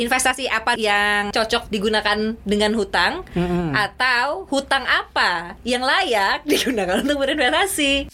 [0.00, 2.16] investasi apa yang cocok digunakan
[2.48, 3.76] dengan hutang Mm-mm.
[3.76, 8.08] atau hutang apa yang layak digunakan untuk berinvestasi.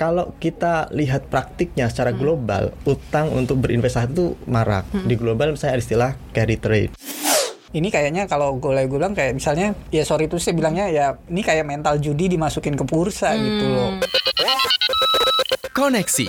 [0.00, 4.88] Kalau kita lihat praktiknya secara global, utang untuk berinvestasi itu marak.
[5.04, 6.96] Di global misalnya ada istilah carry trade.
[7.70, 11.44] Ini kayaknya kalau gue gue bilang kayak misalnya ya sorry itu saya bilangnya ya ini
[11.44, 13.90] kayak mental judi dimasukin ke bursa gitu loh.
[15.76, 16.26] Koneksi.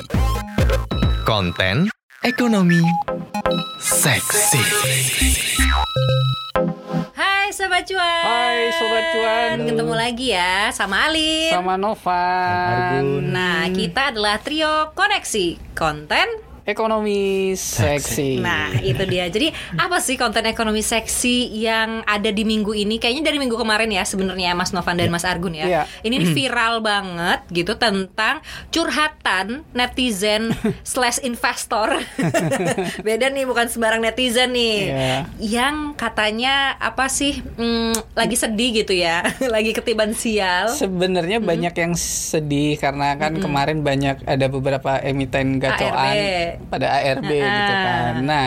[1.25, 2.77] Konten ekonomi
[3.81, 4.61] seksi.
[7.17, 8.21] Hai Sobat Cuan.
[8.21, 9.55] Hai, Sobat Cuan.
[9.65, 11.49] Ketemu lagi ya sama Alin.
[11.49, 13.25] Sama Novan.
[13.25, 18.41] Nah, kita adalah trio koneksi konten Ekonomi seksi.
[18.41, 19.27] Nah, itu dia.
[19.27, 22.97] Jadi, apa sih konten ekonomi seksi yang ada di minggu ini?
[22.97, 25.67] Kayaknya dari minggu kemarin ya sebenarnya Mas Novan dan Mas Argun ya.
[25.67, 25.83] Iya.
[26.01, 30.55] Ini viral banget gitu tentang curhatan netizen
[30.87, 31.99] slash investor.
[33.05, 34.77] Beda nih, bukan sembarang netizen nih.
[34.87, 35.17] Iya.
[35.37, 37.43] Yang katanya apa sih?
[37.57, 40.71] mm, lagi sedih gitu ya, lagi ketiban sial.
[40.71, 46.13] Sebenarnya banyak yang sedih karena kan kemarin banyak ada beberapa emiten gacoan
[46.61, 46.69] ARB.
[46.69, 47.83] pada ARB gitu Ah.
[47.85, 48.13] kan.
[48.21, 48.45] Nah,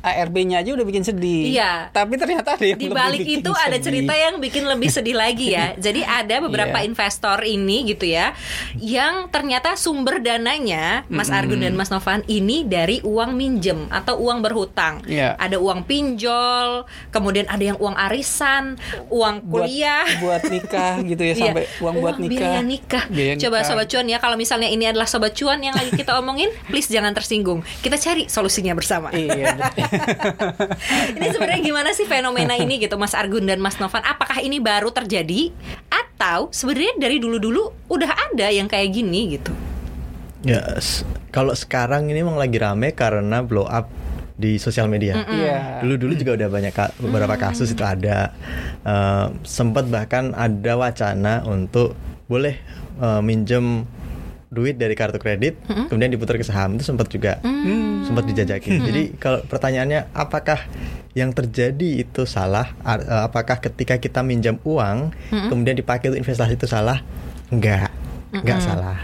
[0.00, 1.52] ARB-nya aja udah bikin sedih.
[1.52, 1.88] Iya.
[1.90, 3.84] Tapi ternyata ada yang di lebih balik bikin itu ada sedih.
[3.84, 5.72] cerita yang bikin lebih sedih lagi ya.
[5.84, 6.86] Jadi ada beberapa Iya.
[6.86, 8.32] investor ini gitu ya,
[8.74, 14.40] yang ternyata sumber dananya Mas Argun dan Mas Novan ini dari uang minjem atau uang
[14.40, 15.04] berhutang.
[15.04, 15.36] Iya.
[15.36, 18.76] Ada uang pinjol, kemudian ada yang uang arisan,
[19.08, 20.06] uang buat kuliah.
[20.18, 21.44] buat nikah gitu ya Iya.
[21.46, 22.32] sampai uang buat nikah.
[22.32, 23.04] biaya nikah.
[23.06, 23.68] Biaya Coba nikah.
[23.68, 27.10] sobat cuan ya, kalau misalnya ini adalah sobat cuan yang lagi kita omongin, please jangan
[27.10, 27.60] tersinggung.
[27.78, 29.10] Kita cari solusinya bersama.
[29.10, 29.56] Iya.
[31.16, 34.02] ini sebenarnya gimana sih fenomena ini gitu Mas Argun dan Mas Novan?
[34.02, 35.50] Apakah ini baru terjadi
[35.88, 39.52] atau sebenarnya dari dulu-dulu udah ada yang kayak gini gitu?
[40.40, 43.92] Ya, s- kalau sekarang ini memang lagi rame karena blow up
[44.40, 45.20] di sosial media.
[45.20, 45.84] Iya.
[45.84, 48.32] Dulu-dulu juga udah banyak ka- beberapa kasus itu ada.
[48.80, 51.92] Eh, sempat bahkan ada wacana untuk
[52.24, 52.56] boleh
[52.96, 53.84] eh, minjem
[54.50, 57.38] duit dari kartu kredit, kemudian diputar ke saham itu sempat juga
[58.02, 58.82] sempat dijajakin.
[58.82, 60.66] Jadi kalau pertanyaannya apakah
[61.14, 62.74] yang terjadi itu salah?
[62.82, 67.02] Eh, apakah ketika kita minjam uang kemudian dipakai untuk investasi itu salah?
[67.50, 67.94] Enggak,
[68.34, 68.98] enggak salah.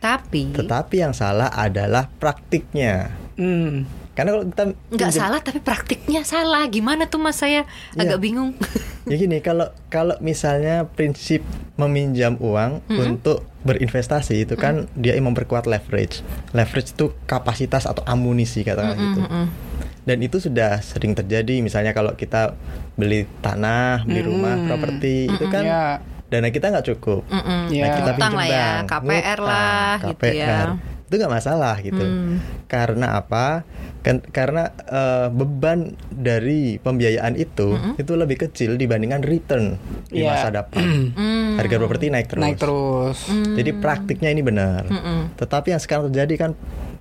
[0.00, 3.12] Tapi Tetapi yang salah adalah praktiknya.
[3.36, 3.84] Hmm.
[4.20, 6.68] Karena kalau kita nggak pinjam- salah tapi praktiknya salah.
[6.68, 7.64] Gimana tuh Mas saya
[7.94, 8.22] agak Iya.
[8.22, 8.52] bingung.
[9.02, 11.40] Ya gini, kalau kalau misalnya prinsip
[11.74, 16.20] meminjam uang untuk berinvestasi itu kan dia memperkuat leverage.
[16.50, 19.20] Leverage itu kapasitas atau amunisi katakan gitu.
[20.00, 22.54] Dan itu sudah sering terjadi misalnya kalau kita
[22.94, 25.84] beli tanah, beli rumah, properti itu kan Ya.
[26.28, 27.24] dana kita nggak cukup.
[27.26, 27.60] Mm-mm.
[27.68, 27.82] Ya.
[27.82, 30.36] Nah, kita Ngutang pinjam lah ya, bank, KPR lah, gitu KPR.
[30.36, 30.58] ya.
[31.10, 31.98] Itu nggak masalah gitu.
[31.98, 32.38] Hmm.
[32.70, 33.66] Karena apa?
[34.00, 39.74] Kan, karena eh, beban dari pembiayaan itu itu lebih kecil dibandingkan return
[40.06, 40.30] di Iya.
[40.30, 41.10] masa depan.
[41.12, 41.58] Hmm.
[41.58, 42.42] Harga properti naik terus.
[42.46, 43.18] Naik terus.
[43.28, 44.86] Jadi praktiknya ini benar.
[44.86, 45.34] Mm-mm.
[45.34, 46.50] Tetapi yang sekarang terjadi kan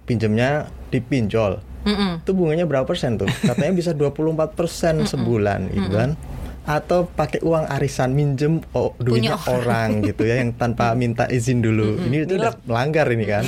[0.03, 1.61] pinjamnya dipinjol.
[1.85, 2.25] Mm-mm.
[2.25, 3.29] Itu bunganya berapa persen tuh?
[3.29, 6.17] Katanya bisa 24 persen sebulan gitu kan.
[6.69, 11.65] Atau pakai uang arisan minjem oh, duitnya Punya orang gitu ya yang tanpa minta izin
[11.65, 11.97] dulu.
[11.97, 13.41] Ini itu udah melanggar ini kan.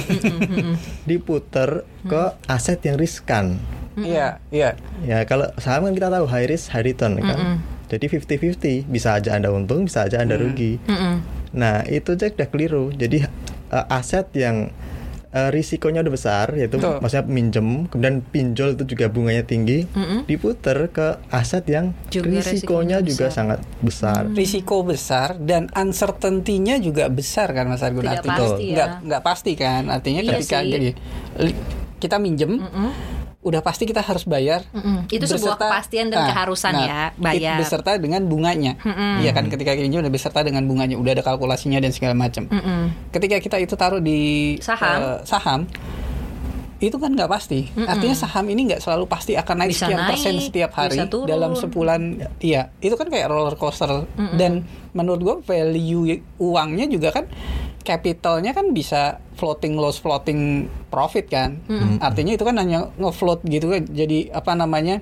[1.09, 3.61] Diputer ke aset yang riskan.
[3.93, 4.73] Iya, iya.
[5.05, 7.61] Ya kalau saham kan kita tahu high risk high return kan.
[7.91, 10.79] Jadi 50-50 bisa aja Anda untung, bisa aja Anda rugi.
[10.87, 11.15] Mm-mm.
[11.51, 12.87] Nah, itu aja udah keliru.
[12.95, 14.71] Jadi eh, aset yang
[15.31, 16.99] eh, risikonya udah besar yaitu Betul.
[16.99, 19.87] maksudnya minjem kemudian pinjol itu juga bunganya tinggi
[20.23, 23.31] diputer ke aset yang Juga risikonya risikonya juga besar.
[23.33, 24.21] sangat besar.
[24.29, 28.03] Risiko besar dan uncertainty-nya juga besar kan Mas Argun.
[28.03, 28.73] Tidak Artinya pasti ya.
[28.73, 29.83] nggak nggak pasti kan.
[29.87, 30.93] Artinya Iya ketika sih.
[31.97, 32.57] kita minjem
[33.41, 34.61] udah pasti kita harus bayar.
[34.69, 35.09] Mm-mm.
[35.09, 37.57] Itu sebuah kepastian dan keharusan ya, bayar.
[37.57, 38.77] Beserta dengan bunganya.
[39.17, 42.45] Iya kan ketika minjem udah beserta dengan bunganya, udah ada kalkulasinya dan segala macam.
[42.45, 43.09] Mm-mm.
[43.09, 44.97] Ketika kita itu taruh di Saham.
[45.01, 45.61] eh, saham
[46.81, 47.69] itu kan nggak pasti.
[47.77, 50.97] Artinya saham ini nggak selalu pasti akan naik Bisa sekian naik, persen setiap hari
[51.29, 52.01] dalam sebulan.
[52.41, 54.09] Iya, itu kan kayak roller coaster.
[54.37, 57.25] Dan menurut gua value uangnya juga kan
[57.81, 61.61] capitalnya kan bisa floating loss, floating profit kan.
[61.99, 63.83] Artinya itu kan hanya ngefloat gitu kan.
[63.89, 65.01] Jadi apa namanya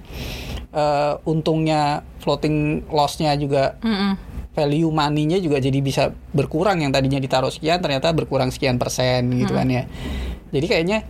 [0.73, 4.15] eh, untungnya floating lossnya juga Mm-mm.
[4.55, 9.55] value money-nya juga jadi bisa berkurang yang tadinya ditaruh sekian ternyata berkurang sekian persen gitu
[9.55, 9.83] kan ya.
[10.49, 11.05] Jadi kayaknya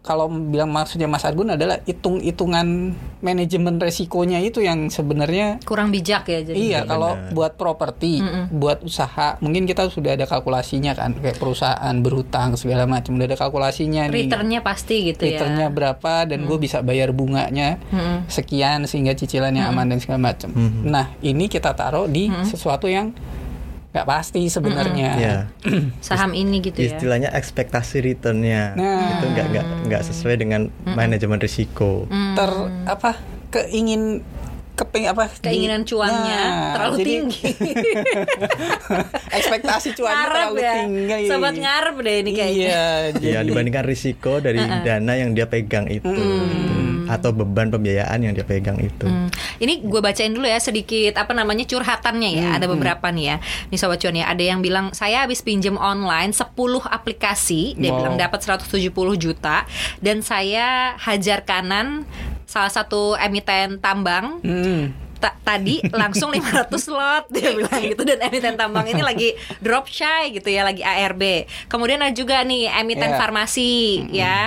[0.00, 6.40] kalau bilang maksudnya Mas Argun adalah hitung-hitungan manajemen resikonya itu yang sebenarnya kurang bijak ya
[6.40, 6.88] jadi Iya, Benar.
[6.88, 12.84] kalau buat properti, buat usaha, mungkin kita sudah ada kalkulasinya kan, kayak perusahaan berhutang segala
[12.84, 14.26] macam, udah ada kalkulasinya nih.
[14.26, 18.26] returnnya pasti gitu ya Returnnya berapa dan gue bisa bayar bunganya Mm-mm.
[18.26, 20.50] sekian sehingga cicilannya aman dan segala macam.
[20.84, 23.10] Nah, ini kita taruh di sesuatu yang
[23.88, 25.10] nggak pasti sebenarnya.
[25.16, 25.36] Ya,
[26.04, 26.92] saham ini gitu ya?
[26.92, 28.74] Istilahnya ekspektasi returnnya.
[28.74, 29.16] Nah.
[29.16, 32.04] itu nggak nggak nggak sesuai dengan manajemen risiko.
[32.08, 32.50] Ter
[32.84, 33.16] apa
[33.48, 34.20] keingin
[34.74, 35.26] keping apa?
[35.26, 37.42] Di- keinginan cuannya Nah, terlalu jadi tinggi.
[39.34, 40.74] Ekspektasi cuannya ngarep terlalu ya?
[40.76, 41.20] tinggi.
[41.26, 42.68] sobat ngarep deh ini kayaknya.
[42.68, 42.86] Iya,
[43.18, 46.06] Ya jadi- dibandingkan risiko dari dana yang dia pegang itu.
[46.06, 46.22] Gitu.
[47.08, 49.04] Atau beban pembiayaan yang dia pegang itu.
[49.04, 49.28] Hmm.
[49.56, 52.46] Ini gue bacain dulu ya sedikit apa namanya curhatannya ya.
[52.54, 53.36] Ada beberapa nih ya.
[53.68, 54.28] Nih sobat cuan ya.
[54.28, 57.74] Ada yang bilang saya habis pinjam online 10 aplikasi.
[57.74, 57.98] Dia Wow.
[57.98, 59.64] bilang dapat 170 juta
[59.98, 62.04] dan saya hajar kanan
[62.44, 65.07] salah satu emiten tambang Hmm.
[65.18, 67.24] Ta- tadi langsung 500 slot.
[67.34, 68.02] Dia bilang gitu.
[68.02, 69.28] Dan emiten tambang ini lagi
[69.58, 71.22] drop shy gitu ya lagi ARB
[71.66, 73.18] kemudian ada juga nih emiten Yeah.
[73.18, 73.72] farmasi
[74.10, 74.38] ya.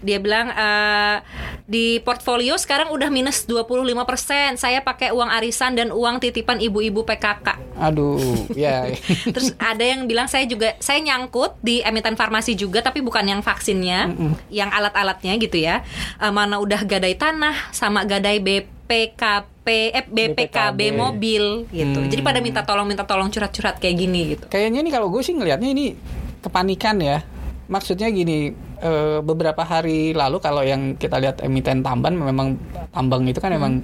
[0.00, 1.16] Dia bilang eh,
[1.64, 7.74] di portfolio sekarang udah minus 25% saya pakai uang arisan dan uang titipan ibu-ibu PKK
[7.74, 8.20] Aduh,
[8.54, 8.86] ya.
[9.34, 13.40] Terus ada yang bilang saya juga saya nyangkut di emiten farmasi juga tapi bukan yang
[13.40, 14.14] vaksinnya,
[14.48, 15.82] yang alat-alatnya gitu ya.
[16.16, 18.38] Eh, mana udah gadai tanah sama gadai
[18.84, 20.80] BPKP eh BPKB, BPKB.
[20.92, 21.98] mobil gitu.
[21.98, 22.10] Hmm.
[22.12, 24.44] Jadi pada minta tolong minta tolong curhat-curhat kayak gini gitu.
[24.46, 25.96] Kayaknya nih kalau gue sih ngelihatnya ini
[26.40, 27.24] kepanikan ya.
[27.64, 32.60] Maksudnya gini, eh, beberapa hari lalu kalau yang kita lihat emiten tambang memang
[32.92, 33.80] tambang itu kan memang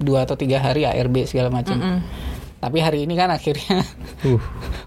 [0.00, 2.00] dua atau tiga hari ARB segala macam.
[2.58, 3.84] Tapi hari ini kan akhirnya,
[4.26, 4.40] Uh,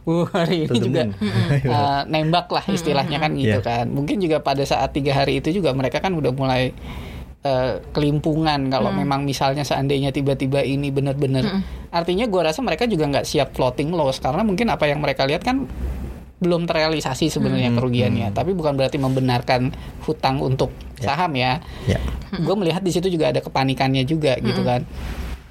[0.04, 3.64] uh, hari ini juga eh, nembak lah istilahnya kan gitu Iya.
[3.64, 3.86] kan.
[3.88, 6.74] Mungkin juga pada saat tiga hari itu juga mereka kan udah mulai
[7.42, 11.62] eh, kelimpungan kalau memang misalnya seandainya tiba-tiba ini benar-benar
[11.92, 15.44] artinya gua rasa mereka juga nggak siap floating loss karena mungkin apa yang mereka lihat
[15.44, 15.66] kan
[16.42, 18.34] belum terrealisasi sebenarnya kerugiannya.
[18.34, 19.70] Tapi bukan berarti membenarkan
[20.10, 21.62] hutang untuk saham ya.
[21.86, 22.02] Ya.
[22.32, 24.88] gue melihat di situ juga ada kepanikannya juga gitu kan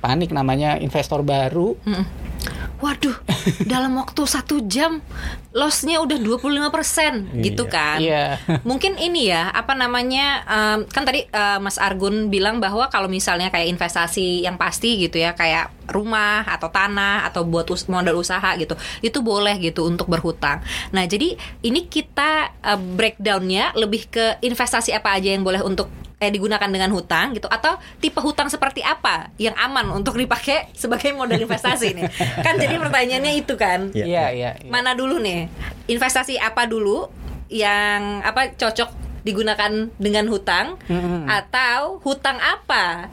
[0.00, 2.32] panik namanya investor baru Mm-mm.
[2.80, 3.12] Waduh,
[3.68, 5.04] dalam waktu satu jam
[5.52, 7.68] lossnya udah 25% gitu Iya.
[7.68, 7.98] kan?
[8.00, 8.24] Iya.
[8.68, 13.52] Mungkin ini ya apa namanya em, kan tadi eh, Mas Argun bilang bahwa kalau misalnya
[13.52, 18.56] kayak investasi yang pasti gitu ya kayak rumah atau tanah atau buat us- modal usaha
[18.56, 20.64] gitu itu boleh gitu untuk berhutang.
[20.88, 26.28] Nah jadi ini kita eh, breakdownnya lebih ke investasi apa aja yang boleh untuk eh
[26.28, 31.40] digunakan dengan hutang gitu atau tipe hutang seperti apa yang aman untuk dipakai sebagai modal
[31.40, 34.50] investasi nih kan jadi pertanyaannya itu kan Iya, Iya, iya.
[34.54, 34.68] iya.
[34.68, 35.48] mana dulu nih
[35.86, 37.08] investasi apa dulu
[37.48, 41.24] yang apa cocok digunakan dengan hutang Mm-mm.
[41.24, 43.08] atau hutang apa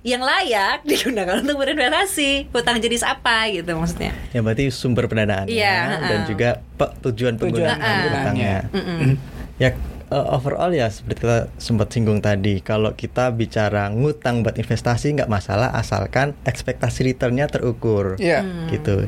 [0.00, 5.76] yang layak digunakan untuk berinvestasi hutang jenis apa gitu maksudnya Ya berarti sumber pendanaannya Iya,
[5.98, 6.28] dan uh-uh.
[6.28, 8.04] juga pe- tujuan Tujuan penggunaan uh-uh.
[8.12, 8.56] hutangnya.
[8.70, 9.10] Mm-mm.
[9.56, 9.70] Ya
[10.10, 15.30] uh, overall ya seperti kita sempat singgung tadi kalau kita bicara ngutang buat investasi nggak
[15.30, 18.18] masalah asalkan ekspektasi returnnya terukur.
[18.18, 18.44] Iya.
[18.68, 19.06] gitu.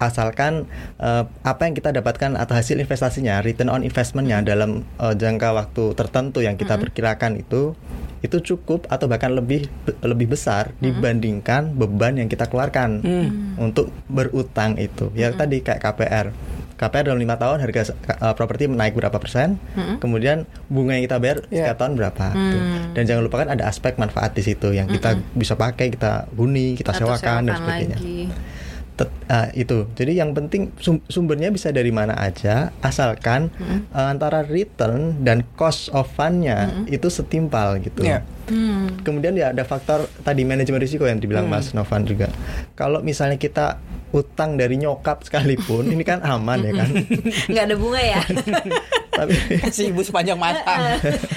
[0.00, 0.64] Asalkan
[0.98, 5.84] uh, apa yang kita dapatkan atau hasil investasinya return on investmentnya dalam uh, jangka waktu
[5.94, 7.76] tertentu yang kita perkirakan itu
[8.20, 9.64] itu cukup atau bahkan lebih
[10.04, 13.00] lebih besar dibandingkan beban yang kita keluarkan
[13.56, 15.08] untuk berutang itu.
[15.16, 16.26] Ya tadi kayak KPR
[16.80, 19.60] KPR dalam lima tahun harga uh, properti naik berapa persen,
[20.00, 21.68] kemudian bunga yang kita bayar Yeah.
[21.68, 22.26] setiap tahun berapa.
[22.32, 22.62] tuh.
[22.90, 26.96] Dan jangan lupakan ada aspek manfaat di situ yang kita bisa pakai, kita huni, kita
[26.96, 27.96] Atau sewakan dan sewakan sebagainya.
[27.96, 28.20] lagi.
[29.00, 29.88] Tet- ah, itu.
[29.90, 33.48] Jadi yang penting sum- sumbernya bisa dari mana aja, asalkan
[33.88, 38.04] eh, antara return dan cost of fund-nya itu setimpal gitu.
[38.04, 38.20] Iya.
[38.46, 39.00] Hmm.
[39.00, 41.56] Kemudian ya ada faktor tadi manajemen risiko yang dibilang Hmm.
[41.56, 42.28] Mas Novan juga.
[42.74, 43.80] Kalau misalnya kita
[44.10, 46.88] utang dari nyokap sekalipun, ini kan aman ya kan.
[47.46, 48.20] nggak ada bunga ya
[49.10, 49.34] Tapi
[49.74, 50.62] si ibu sepanjang masa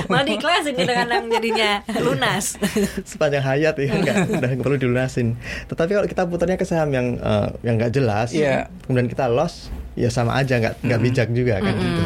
[0.06, 2.56] malah diklasin kadang-kadang jadinya lunas
[3.12, 5.34] sepanjang hayat ya nggak udah nggak perlu dilunasin.
[5.66, 8.70] Tetapi kalau kita putarnya ke saham yang eh, yang nggak jelas, Iya.
[8.86, 12.04] kemudian kita loss, ya sama aja nggak nggak bijak juga kan gitu.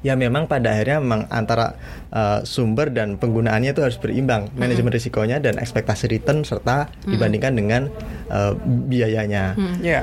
[0.00, 1.76] Ya memang pada akhirnya memang antara
[2.08, 7.82] eh, sumber dan penggunaannya itu harus berimbang, manajemen risikonya dan ekspektasi return serta dibandingkan dengan
[8.26, 9.54] eh, biayanya.
[9.78, 10.02] Iya.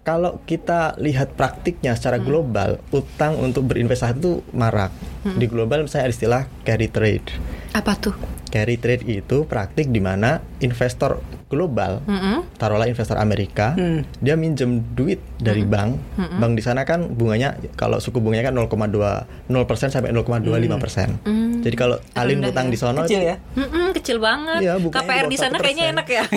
[0.00, 4.88] Kalau kita lihat praktiknya secara global, utang untuk berinvestasi itu marak.
[5.22, 7.28] Di global misalnya ada istilah carry trade.
[7.70, 8.16] apa tuh
[8.50, 12.42] Carry trade itu praktik di mana investor global, Mm-mm.
[12.58, 14.02] taruhlah investor Amerika, Hmm.
[14.18, 15.94] dia minjem duit dari bank.
[16.18, 21.22] Bank di sana kan bunganya kalau suku bunganya kan 0,2 0% sampai 0,25%.
[21.22, 21.49] Hmm.
[21.60, 22.70] Jadi kalau Alin Rendah utang ya.
[22.72, 23.36] di sono Kecil ya?
[23.54, 24.60] Mm-mm, kecil banget.
[24.60, 25.92] Iya, bunganya KPR di sana kayaknya 1%.
[25.92, 26.24] enak ya.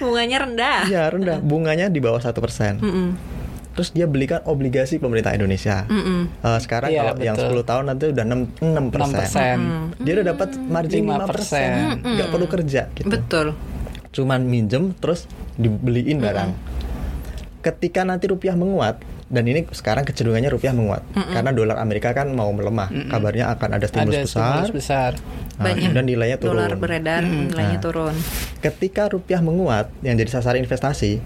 [0.00, 0.78] Bunganya rendah.
[0.86, 2.78] Iya rendah, bunganya di bawah satu persen.
[2.78, 3.08] Mm-mm.
[3.74, 5.82] Terus dia belikan obligasi pemerintah Indonesia.
[5.90, 6.30] Mm-mm.
[6.30, 7.66] Eh, sekarang Iya, kalau yang betul.
[7.66, 9.58] 10 tahun nanti udah 6 6 persen.
[9.98, 10.04] 6%.
[10.06, 11.26] Dia udah dapat margin 5 5%.
[11.26, 13.10] persen, nggak perlu kerja gitu.
[13.10, 13.46] Betul.
[14.14, 15.26] Cuman minjem terus
[15.58, 16.50] dibeliin barang.
[17.60, 22.48] Ketika nanti rupiah menguat dan ini sekarang kecenderungannya rupiah menguat karena dolar Amerika kan mau
[22.48, 22.88] melemah.
[23.08, 24.42] Kabarnya akan ada stimulus Ada besar.
[24.44, 25.10] stimulus besar.
[25.54, 26.54] Nah, Banyak dan nilainya turun.
[26.56, 27.82] Dolar beredar, nilainya Nah.
[27.82, 28.14] turun.
[28.58, 31.22] Ketika rupiah menguat yang jadi sasaran investasi,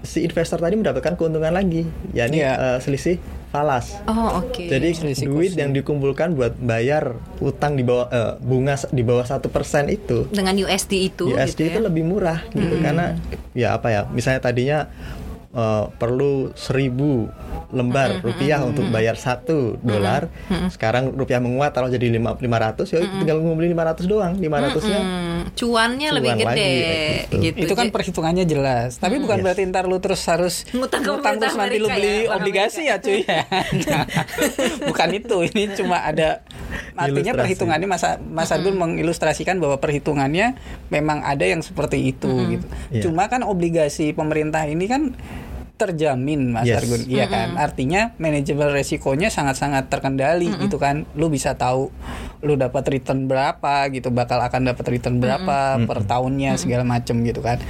[0.00, 2.52] si investor tadi mendapatkan keuntungan lagi, yakni Iya.
[2.54, 3.16] eh, selisih
[3.48, 3.96] falas.
[4.04, 4.60] Oh, oke.
[4.62, 5.58] Jadi Selisih duit kursi.
[5.58, 10.52] yang dikumpulkan buat bayar utang di bawah eh, bunga di bawah satu persen itu, dengan
[10.54, 11.86] USD itu USD gitu itu ya.
[11.88, 13.16] lebih murah gitu karena
[13.54, 14.78] ya apa ya, misalnya tadinya
[15.50, 17.28] eh, perlu seribu
[17.68, 20.32] lembar rupiah untuk bayar satu dolar,
[20.68, 24.56] sekarang rupiah menguat taruh jadi lima lima ratus, ya tinggal ngumpulin lima ratus doang, lima
[24.58, 27.36] ratusnya Hmm, cuannya lebih Cuan gede lagi, kayak gitu.
[27.44, 27.58] gitu.
[27.68, 28.96] itu kan perhitungannya jelas.
[28.96, 29.44] Tapi bukan Yes.
[29.44, 32.96] berarti ntar lu terus harus Ngutang ke ngutang terus nanti lu beli ya, obligasi ya
[32.98, 33.44] cuy ya.
[34.88, 35.36] Bukan itu.
[35.44, 36.40] Ini cuma ada
[36.94, 37.40] artinya Ilustrasi.
[37.40, 40.56] perhitungannya Mas Mas Argun mengilustrasikan bahwa perhitungannya
[40.92, 42.66] memang ada yang seperti itu gitu.
[42.90, 43.02] Iya.
[43.08, 45.12] Cuma kan obligasi pemerintah ini kan
[45.78, 46.82] terjamin Mas Yes.
[46.82, 47.54] Argun, iya kan?
[47.54, 51.06] Artinya manajemen resikonya sangat-sangat terkendali gitu kan.
[51.14, 51.94] Lu bisa tahu
[52.42, 57.38] lu dapat return berapa gitu, bakal akan dapat return berapa per tahunnya segala macem gitu
[57.40, 57.62] kan.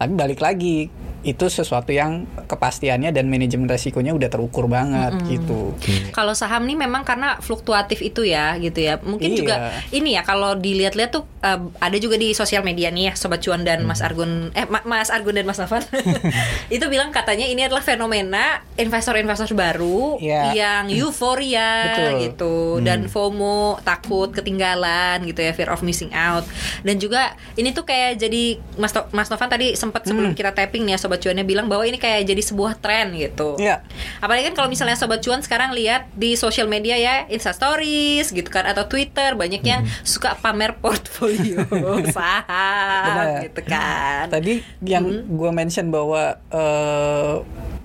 [0.00, 0.88] Tapi balik lagi
[1.20, 5.76] itu sesuatu yang kepastiannya dan manajemen resikonya udah terukur banget gitu.
[6.10, 8.96] Kalau saham nih memang karena fluktuatif itu ya gitu ya.
[8.98, 9.36] Mungkin Iya.
[9.36, 9.54] juga
[9.90, 13.60] ini ya kalau dilihat-lihat tuh eh, ada juga di sosial media nih ya sobat cuan
[13.60, 15.84] dan Mas Argun eh Ma- Mas Argun dan Mas Novan.
[16.72, 20.52] itu bilang katanya ini adalah fenomena investor-investor baru Iya.
[20.52, 22.12] yang euforia Betul.
[22.22, 26.44] gitu dan FOMO, takut ketinggalan gitu ya, fear of missing out.
[26.80, 30.94] Dan juga ini tuh kayak jadi Mas Mas Novan tadi sempat sebelum kita tapping nih
[30.94, 33.58] ya sobat cuannya bilang bahwa ini kayak jadi sebuah tren gitu.
[33.58, 33.82] Iya.
[34.22, 38.46] Apalagi kan kalau misalnya sobat cuan sekarang lihat di sosial media ya, Insta Stories gitu
[38.46, 41.66] kan atau Twitter banyak yang suka pamer portfolio
[42.14, 43.26] saham Benar.
[43.42, 44.30] gitu kan.
[44.30, 47.34] Tadi yang gua mention bahwa eh,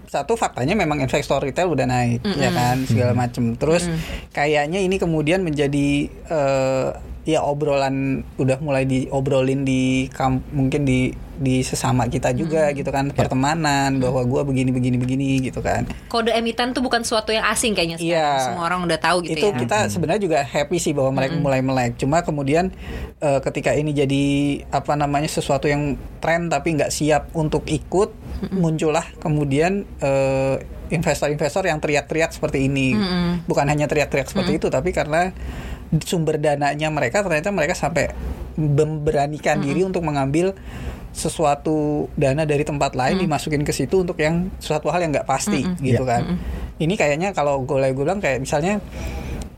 [0.06, 3.58] satu faktanya memang investor retail udah naik ya kan segala macem.
[3.58, 3.90] Terus
[4.38, 6.90] kayaknya ini kemudian menjadi eh,
[7.26, 13.12] ya obrolan udah mulai diobrolin di kam- mungkin di di sesama kita juga gitu kan
[13.12, 15.84] pertemanan bahwa gua begini begini begini gitu kan.
[16.08, 18.16] Kode emiten tuh bukan suatu yang asing kayaknya sekarang.
[18.16, 18.46] Iya.
[18.48, 19.58] Semua orang udah tahu gitu itu ya.
[19.60, 22.00] kita sebenarnya juga happy sih bahwa mereka mulai melek.
[22.00, 22.72] Cuma kemudian
[23.20, 24.26] eh, ketika ini jadi
[24.72, 28.16] apa namanya sesuatu yang tren tapi nggak siap untuk ikut
[28.52, 32.96] muncullah kemudian eh, investor-investor yang teriak-teriak seperti ini.
[33.44, 35.36] Bukan hanya teriak-teriak seperti itu tapi karena
[36.04, 38.12] sumber dananya mereka ternyata mereka sampai
[38.56, 40.56] memberanikan diri untuk mengambil
[41.16, 45.64] sesuatu dana dari tempat lain dimasukin ke situ untuk yang suatu hal yang nggak pasti
[45.80, 46.12] gitu Iya.
[46.12, 46.24] kan.
[46.76, 48.84] ini kayaknya kalau gue gue bilang kayak misalnya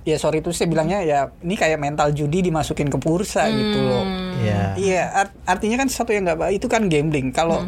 [0.05, 4.05] ya sorry itu saya bilangnya ya ini kayak mental judi dimasukin ke bursa gitu loh.
[4.39, 7.33] Ya iya art- artinya kan sesuatu yang nggak baik itu kan gambling.
[7.33, 7.65] Kalau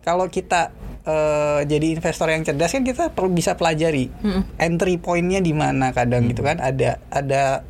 [0.00, 0.72] kalau kita
[1.04, 4.08] eh, jadi investor yang cerdas kan kita perlu bisa pelajari
[4.56, 6.58] entry pointnya di mana kadang gitu kan.
[6.58, 7.62] Ada ada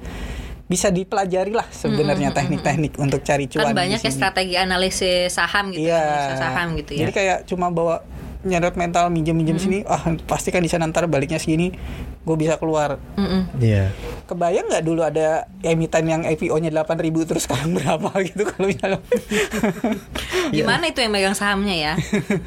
[0.68, 5.88] bisa dipelajari lah sebenarnya teknik-teknik untuk cari cuan kan banyak ya strategi analisis saham gitu,
[5.88, 5.96] Iya.
[5.98, 7.00] analisa saham gitu ya.
[7.02, 8.04] Jadi kayak cuma bawa
[8.38, 11.74] nyedot mental minjem-minjem sini, ah pasti kan di sana ntar baliknya segini,
[12.22, 13.00] gue bisa keluar.
[13.18, 13.50] Mm-mm.
[13.58, 13.90] Iya.
[14.24, 19.00] Kebayang nggak dulu ada emiten yang IPO-nya 8.000 terus sekarang berapa gitu kalau misalnya
[20.54, 21.92] Gimana itu yang megang sahamnya ya?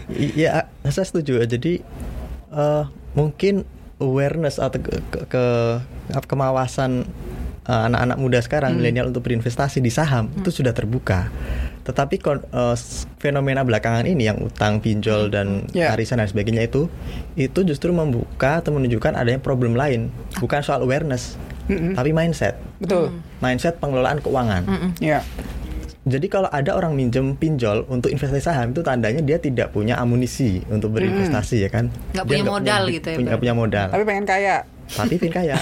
[0.09, 1.43] Iya, saya setuju.
[1.43, 1.81] Jadi
[2.51, 3.67] eh, mungkin
[3.99, 5.79] awareness atau ke, ke, ke-
[6.25, 7.03] kemawasan
[7.63, 11.30] eh, anak-anak muda sekarang milenial untuk berinvestasi di saham itu sudah terbuka.
[11.82, 15.89] Tetapi kon- s- fenomena belakangan ini yang utang pinjol dan Ya.
[15.89, 16.86] arisan dan sebagainya itu
[17.34, 21.38] itu justru membuka atau menunjukkan adanya problem lain, bukan soal awareness,
[21.68, 22.58] tapi mindset.
[22.77, 23.10] betul.
[23.39, 24.62] Mindset pengelolaan keuangan.
[24.98, 25.25] Ya.
[26.01, 30.65] Jadi kalau ada orang minjem pinjol untuk investasi saham itu tandanya dia tidak punya amunisi
[30.68, 31.94] untuk berinvestasi ya kan?
[32.12, 33.88] Dia punya modal gitu ya, Punya, punya modal.
[33.88, 34.65] Tapi pengen kaya.
[34.91, 35.55] Tapi pin kaya.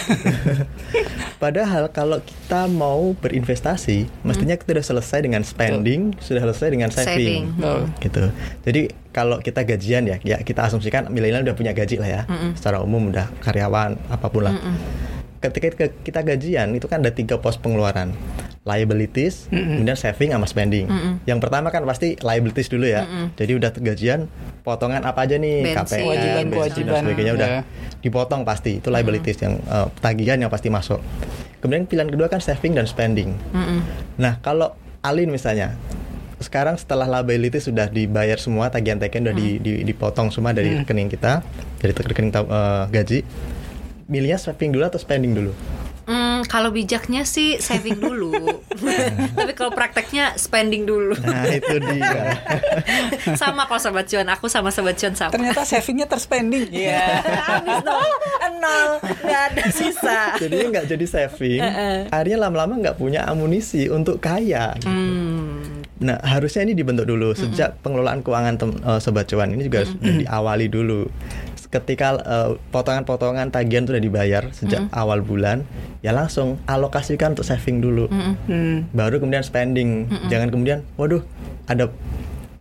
[1.43, 7.07] Padahal kalau kita mau berinvestasi, mestinya kita sudah selesai dengan spending, sudah selesai dengan Saving.
[7.07, 7.43] saving.
[7.55, 7.81] Betul.
[8.03, 8.23] Gitu.
[8.65, 8.81] Jadi
[9.15, 12.21] kalau kita gajian ya, ya kita asumsikan milenial udah punya gaji lah ya.
[12.57, 14.55] Secara umum udah karyawan apa pun lah.
[15.39, 15.71] Ketika
[16.03, 18.11] kita- gajian itu kan ada tiga pos pengeluaran.
[18.67, 20.85] liabilities, kemudian saving sama spending.
[21.23, 23.01] Yang pertama kan pasti liabilities dulu ya.
[23.33, 24.29] Jadi udah gajian,
[24.61, 25.73] potongan apa aja nih.
[25.73, 27.61] KPR, Kewajiban- bensin, kewajiban, dan sebagainya udah ya.
[27.97, 28.77] dipotong pasti.
[28.77, 31.01] Itu liabilities yang eh, tagihan yang pasti masuk.
[31.57, 33.33] Kemudian pilihan kedua kan saving dan spending.
[34.15, 35.73] Nah, kalau Alin misalnya
[36.37, 41.41] sekarang setelah liability sudah dibayar semua tagihan-tagihan udah di- di- dipotong semua dari rekening kita
[41.77, 43.19] dari rekening eh, gaji
[44.09, 45.53] milihnya saving dulu atau spending dulu
[46.09, 48.33] Hmm, kalau bijaknya sih saving dulu.
[49.37, 51.13] Tapi kalau prakteknya spending dulu.
[51.21, 52.33] nah itu dia
[53.41, 55.29] sama kalau sobat cuan, aku sama sobat cuan sama.
[55.29, 56.65] Ternyata savingnya terspending.
[56.81, 57.21] Iya.
[57.21, 58.13] Habis dong,
[58.57, 58.89] nol,
[59.21, 60.33] nggak ada sisa.
[60.41, 61.61] jadinya nggak jadi saving
[62.09, 64.89] akhirnya lama-lama nggak punya amunisi untuk kaya gitu.
[64.89, 65.85] Hmm.
[65.99, 69.93] Nah, harusnya ini dibentuk dulu sejak pengelolaan keuangan tem- eh, sobat cuan ini juga harus
[69.93, 71.05] diawali dulu.
[71.69, 75.69] Ketika eh, potongan-potongan tagihan sudah dibayar sejak awal bulan,
[76.01, 78.09] ya langsung alokasikan untuk saving dulu.
[78.09, 78.89] Hmm.
[78.89, 80.09] Baru kemudian spending.
[80.33, 81.21] Jangan kemudian, waduh,
[81.69, 81.93] ada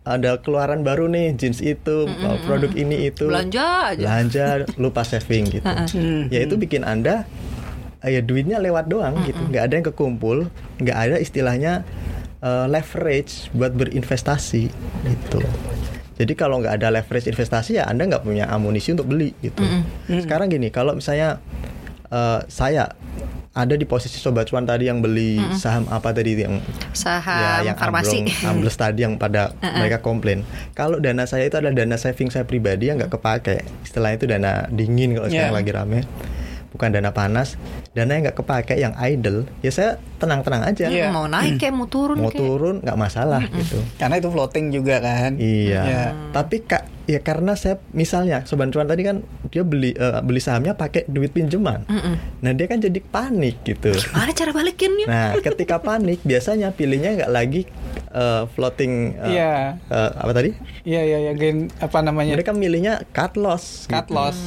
[0.09, 3.29] ada keluaran baru nih jeans itu, eh, produk ini itu.
[3.29, 4.01] Belanja aja.
[4.01, 4.45] Belanja
[4.81, 5.65] lupa saving gitu.
[5.65, 6.29] Hmm.
[6.33, 7.29] Ya itu bikin Anda
[8.01, 9.37] eh, ya duitnya lewat doang gitu.
[9.37, 10.37] nggak ada yang kekumpul,
[10.81, 11.85] nggak ada istilahnya
[12.41, 14.63] eh, leverage buat berinvestasi
[15.05, 15.39] gitu.
[16.19, 19.63] Jadi kalau nggak ada leverage investasi ya Anda nggak punya amunisi untuk beli gitu.
[20.05, 21.39] Sekarang gini, kalau misalnya
[22.05, 22.91] eh, saya
[23.49, 26.61] ada di posisi sobat cuan tadi yang beli saham apa tadi yang
[26.93, 28.23] Saham ya yang farmasi.
[28.51, 30.43] ambles tadi yang pada mereka komplain.
[30.75, 33.63] Kalau dana saya itu adalah dana saving saya pribadi yang nggak kepake.
[33.81, 35.59] Istilahnya itu dana dingin kalau sekarang Yeah.
[35.59, 35.99] lagi rame.
[36.69, 37.57] Bukan dana panas,
[37.91, 39.49] dana yang nggak kepake yang idle.
[39.59, 40.85] Ya saya tenang-tenang aja.
[40.85, 41.09] Iya.
[41.09, 42.39] Mau naik kayak mau turun Mau kayak.
[42.39, 43.79] turun nggak masalah gitu.
[43.95, 45.39] Karena itu floating juga kan.
[45.39, 45.81] Iya.
[45.81, 46.03] Ya.
[46.29, 50.75] Tapi kak, ya karena saya misalnya sobat cuan tadi kan dia beli eh, beli sahamnya
[50.75, 51.87] pakai duit pinjaman.
[52.39, 53.95] Nah dia kan jadi panik gitu.
[54.11, 55.07] Mana cara balikinnya?
[55.07, 57.61] Nah, ketika panik biasanya pilihnya nggak lagi
[58.09, 59.53] eh, floating eh, Iya.
[59.79, 60.51] eh, apa tadi?
[60.83, 62.35] Iya iya ya gain apa namanya?
[62.35, 63.87] Mereka milihnya cut loss.
[63.87, 64.13] cut gitu.
[64.13, 64.37] loss.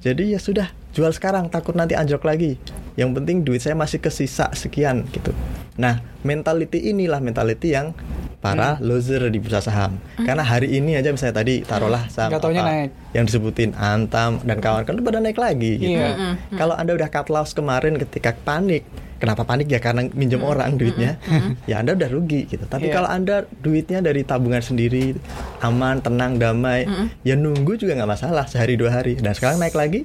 [0.00, 2.60] Jadi ya sudah jual sekarang takut nanti anjlok lagi.
[2.92, 5.32] Yang penting duit saya masih kesisa sekian gitu.
[5.78, 7.94] Nah, mentality inilah mentality yang
[8.38, 8.82] para Hmm.
[8.84, 10.02] loser di bursa saham.
[10.16, 12.90] Karena hari ini aja misalnya tadi taruhlah saham apa naik.
[13.12, 15.94] yang disebutin Antam dan kawan kan itu pada naik lagi gitu.
[15.94, 16.34] Iya.
[16.50, 18.82] Kalau Anda udah cut loss kemarin ketika panik,
[19.16, 21.22] kenapa panik ya karena minjem orang duitnya,
[21.64, 22.66] ya Anda udah rugi gitu.
[22.66, 22.94] Tapi Iya.
[22.96, 25.14] kalau Anda duitnya dari tabungan sendiri,
[25.60, 26.82] aman, tenang, damai,
[27.22, 29.14] ya nunggu juga nggak masalah sehari dua hari.
[29.14, 30.02] Dan sekarang naik lagi,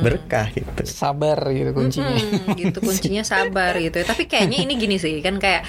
[0.00, 0.82] berkah gitu.
[0.82, 2.10] Sabar gitu kuncinya.
[2.10, 4.04] Hmm, gitu kuncinya sabar gitu ya.
[4.04, 5.62] Tapi kayaknya ini gini sih kan kayak て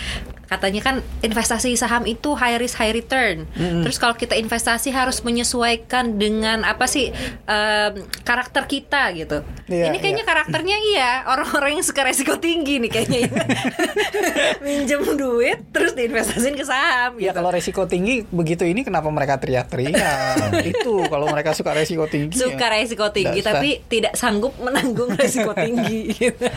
[0.50, 3.46] katanya kan investasi saham itu high risk high return.
[3.56, 7.14] Terus kalau kita investasi harus menyesuaikan dengan apa sih
[7.46, 7.94] em,
[8.26, 9.46] karakter kita gitu.
[9.70, 10.32] Iya, ini kayaknya iya.
[10.34, 13.20] karakternya iya orang-orang yang suka resiko tinggi nih kayaknya.
[13.30, 13.32] ya.
[14.66, 17.22] Minjem duit terus diinvestasiin ke saham.
[17.22, 17.38] Ya gitu.
[17.38, 20.58] kalau resiko tinggi begitu ini kenapa mereka teriak-teriak?
[20.74, 22.34] itu kalau mereka suka resiko tinggi.
[22.34, 22.82] suka ya.
[22.82, 26.50] resiko tinggi Nggak tapi tidak sanggup menanggung resiko tinggi gitu.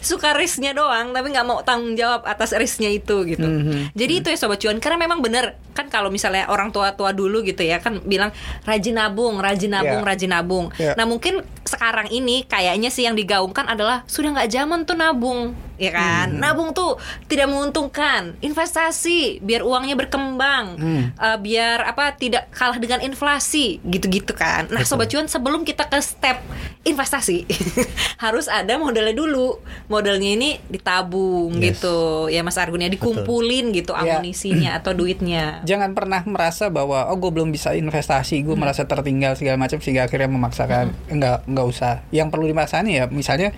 [0.00, 3.90] suka risknya doang tapi nggak mau tanggung jawab atas risknya itu gitu Mhm.
[3.92, 7.60] jadi itu ya sobat cuan karena memang bener kan kalau misalnya orang tua-tua dulu gitu
[7.60, 8.30] ya kan bilang
[8.62, 10.08] rajin nabung rajin nabung Iya.
[10.08, 10.94] rajin nabung Iya.
[10.94, 15.90] nah mungkin sekarang ini kayaknya sih yang digaungkan adalah sudah nggak zaman tuh nabung ya
[15.90, 16.38] kan Mhm.
[16.38, 21.02] nabung tuh tidak menguntungkan investasi biar uangnya berkembang Hmm.
[21.12, 25.98] Eh, biar apa tidak kalah dengan inflasi gitu-gitu kan nah sobat cuan sebelum kita ke
[25.98, 26.40] step
[26.82, 27.44] investasi
[28.24, 31.78] harus ada modalnya dulu modalnya ini ditabung Yes.
[31.78, 34.18] gitu ya Mas Argun ya dikumpulin gitu Iya.
[34.18, 39.34] amunisinya atau duitnya Jangan pernah merasa bahwa oh gue belum bisa investasi, gue merasa tertinggal
[39.34, 40.94] segala macam sehingga akhirnya memaksakan.
[41.08, 41.94] Enggak, enggak usah.
[42.10, 43.50] Yang perlu dimaksani ya misalnya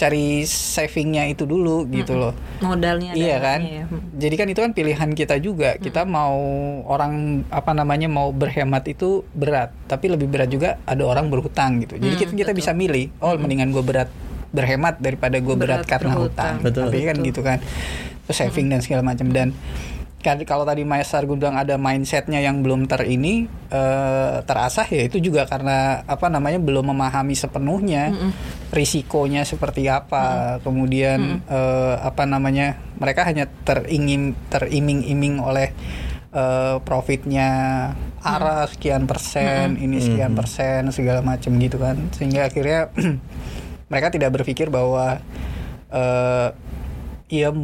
[0.00, 2.32] cari savingnya itu dulu gitu loh.
[2.58, 3.60] modalnya Iya kan.
[3.60, 3.84] ya.
[4.16, 5.76] Jadi kan itu kan pilihan kita juga.
[5.76, 6.40] Kita mau
[6.86, 12.00] orang apa namanya mau berhemat itu berat, tapi lebih berat juga ada orang berhutang gitu.
[12.00, 12.60] Jadi Hmm, kita, kita betul.
[12.64, 13.12] bisa milih.
[13.20, 14.08] Oh, mendingan gue berat
[14.50, 16.54] berhemat daripada gue berat, Berat karena berhutang.
[16.56, 16.64] hutang.
[16.64, 16.84] Betul.
[16.88, 17.28] Tapi kan Betul.
[17.28, 17.58] gitu kan.
[18.24, 19.58] Terus saving dan segala macam dan kan
[20.20, 25.16] kalau tadi Mas Argun bilang ada mindsetnya yang belum ter ini eh, terasah ya itu
[25.16, 28.12] juga karena apa namanya belum memahami sepenuhnya
[28.68, 30.60] risikonya seperti apa.
[30.60, 35.72] Kemudian eh, apa namanya mereka hanya teringin teriming-iming oleh
[36.36, 37.48] eh, profitnya
[38.20, 41.96] arah sekian persen ini sekian persen segala macam gitu kan.
[42.12, 42.92] Sehingga akhirnya
[43.90, 45.16] mereka tidak berpikir bahwa
[45.90, 46.52] eh
[47.30, 47.54] ya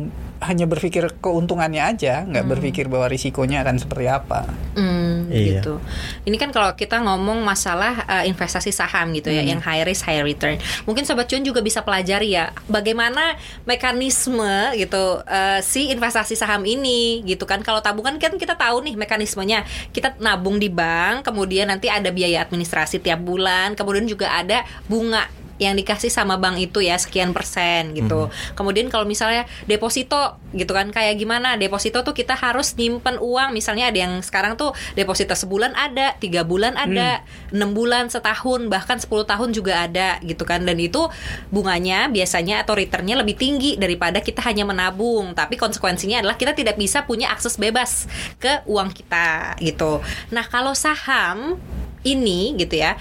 [0.44, 4.44] hanya berpikir keuntungannya aja nggak berpikir bahwa risikonya akan seperti apa
[4.76, 4.84] Hmm,
[5.26, 5.64] Hmm, Iya.
[5.64, 5.80] gitu.
[6.28, 10.20] Ini kan kalau kita ngomong masalah uh, investasi saham gitu ya, yang high risk high
[10.20, 10.60] return.
[10.84, 17.24] Mungkin sobat cuan juga bisa pelajari ya bagaimana mekanisme gitu uh, si investasi saham ini
[17.24, 17.64] gitu kan.
[17.64, 19.64] Kalau tabungan kan kita tahu nih mekanismenya.
[19.90, 25.24] Kita nabung di bank, kemudian nanti ada biaya administrasi tiap bulan, kemudian juga ada bunga
[25.56, 28.28] yang dikasih sama bank itu ya sekian persen gitu.
[28.52, 31.56] Kemudian kalau misalnya deposito gitu kan kayak gimana?
[31.56, 33.52] Deposito tuh kita harus nyimpen uang.
[33.52, 38.96] Misalnya ada yang sekarang tuh deposito sebulan ada, tiga bulan ada, enam bulan, setahun, bahkan
[39.00, 40.64] 10 tahun juga ada gitu kan.
[40.64, 41.08] Dan itu
[41.48, 45.32] bunganya biasanya atau returnnya lebih tinggi daripada kita hanya menabung.
[45.32, 48.08] Tapi konsekuensinya adalah kita tidak bisa punya akses bebas
[48.40, 50.00] ke uang kita gitu.
[50.32, 51.60] Nah kalau saham
[52.06, 52.94] ini gitu ya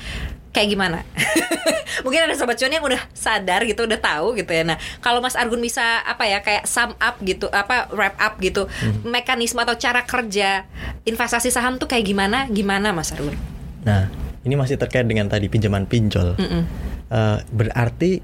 [0.56, 1.04] kayak gimana?
[2.08, 4.64] Mungkin ada sobat cuan yang udah sadar gitu, udah tahu gitu ya.
[4.64, 8.72] Nah, kalau Mas Argun bisa apa ya kayak sum up gitu, apa wrap up gitu,
[9.04, 10.64] mekanisme atau cara kerja
[11.04, 12.48] investasi saham tuh kayak gimana?
[12.48, 13.36] Gimana Mas Argun?
[13.84, 14.08] Nah,
[14.48, 16.40] ini masih terkait dengan tadi pinjaman pinjol.
[16.40, 16.64] Mm-mm.
[17.06, 18.24] Eh, berarti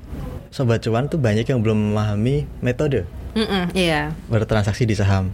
[0.50, 3.06] sobat cuan tuh banyak yang belum memahami metode
[3.38, 4.12] Mm-mm, iya.
[4.28, 5.30] bertransaksi di saham.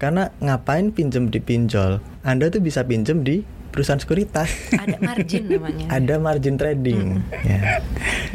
[0.00, 2.00] Karena ngapain pinjem di pinjol?
[2.24, 4.50] Anda tuh bisa pinjem di perusahaan sekuritas.
[4.70, 5.86] Ada margin namanya.
[5.96, 7.22] Ada margin trading.
[7.40, 7.80] Ya.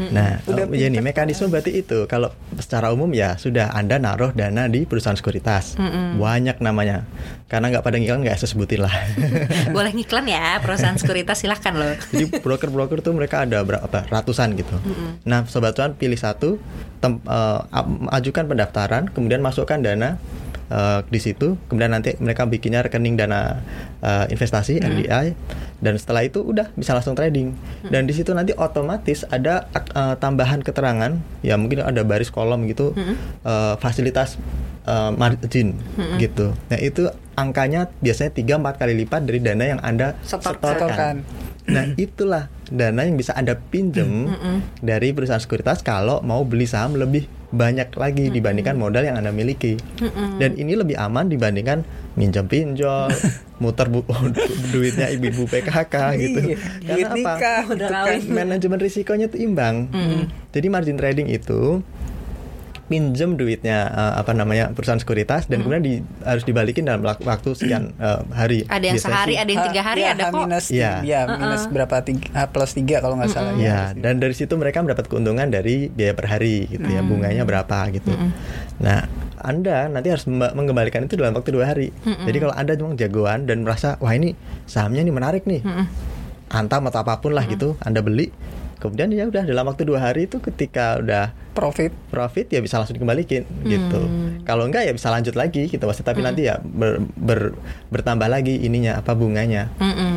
[0.09, 1.05] Nah, Udah oh, ya nih pinter.
[1.05, 2.03] mekanisme berarti itu.
[2.05, 5.75] Kalau secara umum ya sudah Anda naruh dana di perusahaan sekuritas.
[6.15, 7.03] Banyak namanya.
[7.45, 8.95] Karena nggak pada ngiklan nggak saya sebutin lah.
[9.75, 11.93] Boleh ngiklan ya perusahaan sekuritas silahkan loh.
[12.09, 14.73] Jadi broker-broker tuh mereka ada berapa ratusan gitu.
[15.23, 16.57] Nah, sobat cuan pilih satu,
[16.97, 17.63] tem- a-
[18.15, 20.17] ajukan pendaftaran, kemudian masukkan dana
[20.71, 23.61] eh, di situ, kemudian nanti mereka bikinnya rekening dana
[24.01, 25.35] eh, investasi NDI,
[25.81, 27.53] dan setelah itu udah bisa langsung trading.
[27.87, 32.93] Dan di situ nanti otomatis ada eh, tambahan keterangan, ya mungkin ada baris kolom gitu,
[33.45, 34.37] eh, fasilitas
[34.85, 35.77] eh, margin
[36.17, 36.53] gitu.
[36.71, 40.71] Nah itu angkanya biasanya 3-4 kali lipat dari dana yang anda Setorkan.
[40.71, 41.15] setorkan.
[41.65, 44.29] Nah, itulah dana yang bisa Anda pinjem
[44.85, 49.79] dari perusahaan sekuritas kalau mau beli saham lebih banyak lagi dibandingkan modal yang Anda miliki.
[50.37, 53.07] Dan ini lebih aman dibandingkan minjem pinjol,
[53.63, 54.03] muter bu-
[54.71, 56.39] duitnya ibu-ibu PKK gitu.
[56.45, 57.15] Iya, Karena apa?
[57.15, 57.63] nikah,
[58.05, 58.19] kan.
[58.27, 59.87] Manajemen risikonya itu imbang.
[60.51, 61.79] Jadi margin trading itu
[62.85, 67.49] pinjem duitnya eh, apa namanya perusahaan sekuritas dan kemudian di- harus dibalikin dalam wak- waktu
[67.51, 68.61] sekian eh, hari.
[68.63, 70.39] Ada yang Biasanya sehari, sih- ada yang tiga hari, H- ada H kok.
[70.39, 70.91] minus Iya.
[71.01, 74.79] ya minus berapa tiga, H plus tiga kalau nggak salah Ya, dan dari situ mereka
[74.79, 78.13] mendapat keuntungan dari biaya per hari gitu ya, bunganya berapa gitu.
[78.77, 81.89] Nah, Anda nanti harus mengembalikan itu dalam waktu dua hari.
[82.01, 84.33] Jadi kalau Anda cuma jagoan dan merasa wah ini
[84.65, 85.61] sahamnya ini menarik nih,
[86.47, 88.29] antam atau apa pun lah gitu, Anda beli,
[88.77, 91.95] kemudian ya udah dalam waktu dua hari itu ketika udah profit.
[92.11, 94.01] Profit ya bisa langsung dikembalikan gitu.
[94.43, 95.79] Kalau enggak ya bisa lanjut lagi gitu.
[95.79, 97.55] Maksudnya tapi nanti ya ber- ber-
[97.89, 99.71] bertambah lagi ininya apa bunganya.
[99.79, 100.15] Mm-mm.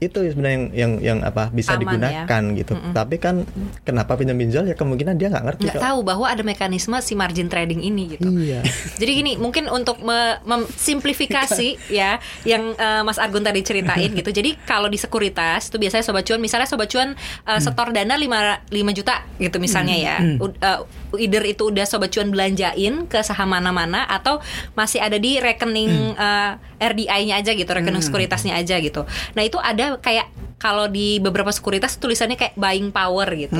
[0.00, 2.72] Itu sebenarnya yang yang yang apa bisa Aman digunakan gitu.
[2.90, 3.44] Tapi kan
[3.80, 7.46] kenapa pinjam pinjol ya kemungkinan dia nggak ngerti Nggak tahu bahwa ada mekanisme si margin
[7.46, 8.26] trading ini gitu.
[8.26, 8.64] Iya.
[9.00, 14.30] Jadi gini, mungkin untuk me- memsimplifikasi ya yang eh, Mas Argun tadi ceritain gitu.
[14.30, 17.12] Jadi kalau di sekuritas itu biasanya sobat cuan misalnya sobat cuan
[17.44, 20.16] eh, setor dana 5 5 juta gitu misalnya ya.
[20.38, 20.80] U- eh,
[21.18, 24.38] either itu udah sobat cuan belanjain ke saham mana-mana atau
[24.78, 29.08] masih ada di rekening eh, RDI-nya aja gitu, rekening sekuritasnya aja gitu.
[29.34, 30.28] Nah, itu ada kayak
[30.60, 33.56] kalau di beberapa sekuritas tulisannya kayak buying power gitu.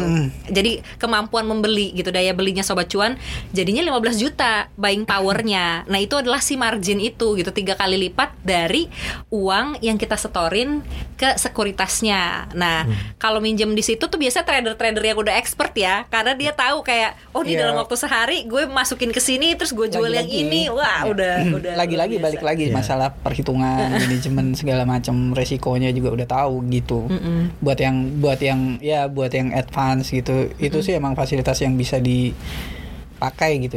[0.46, 3.16] Jadi kemampuan membeli gitu daya belinya sobat cuan
[3.50, 5.88] jadinya 15 juta buying powernya.
[5.88, 8.84] Nah, itu adalah si margin itu gitu tiga kali lipat dari
[9.28, 10.84] uang yang kita setorin
[11.16, 12.52] ke sekuritasnya.
[12.52, 12.84] Nah,
[13.16, 17.16] kalau minjem di situ tuh biasa trader-trader yang udah expert ya karena dia tahu kayak
[17.32, 17.64] oh di Iya.
[17.66, 20.44] dalam waktu sehari gue masukin ke sini terus gue jual yang Lagi-lagi.
[20.44, 20.60] ini.
[20.68, 21.08] Wah, Ya.
[21.08, 22.74] udah udah lagi-lagi balik lagi Iya.
[22.74, 26.89] masalah perhitungan manajemen segala macam resikonya juga udah tahu gitu
[27.58, 31.96] buat yang buat yang ya buat yang advance gitu itu sih emang fasilitas yang bisa
[31.98, 33.76] dipakai gitu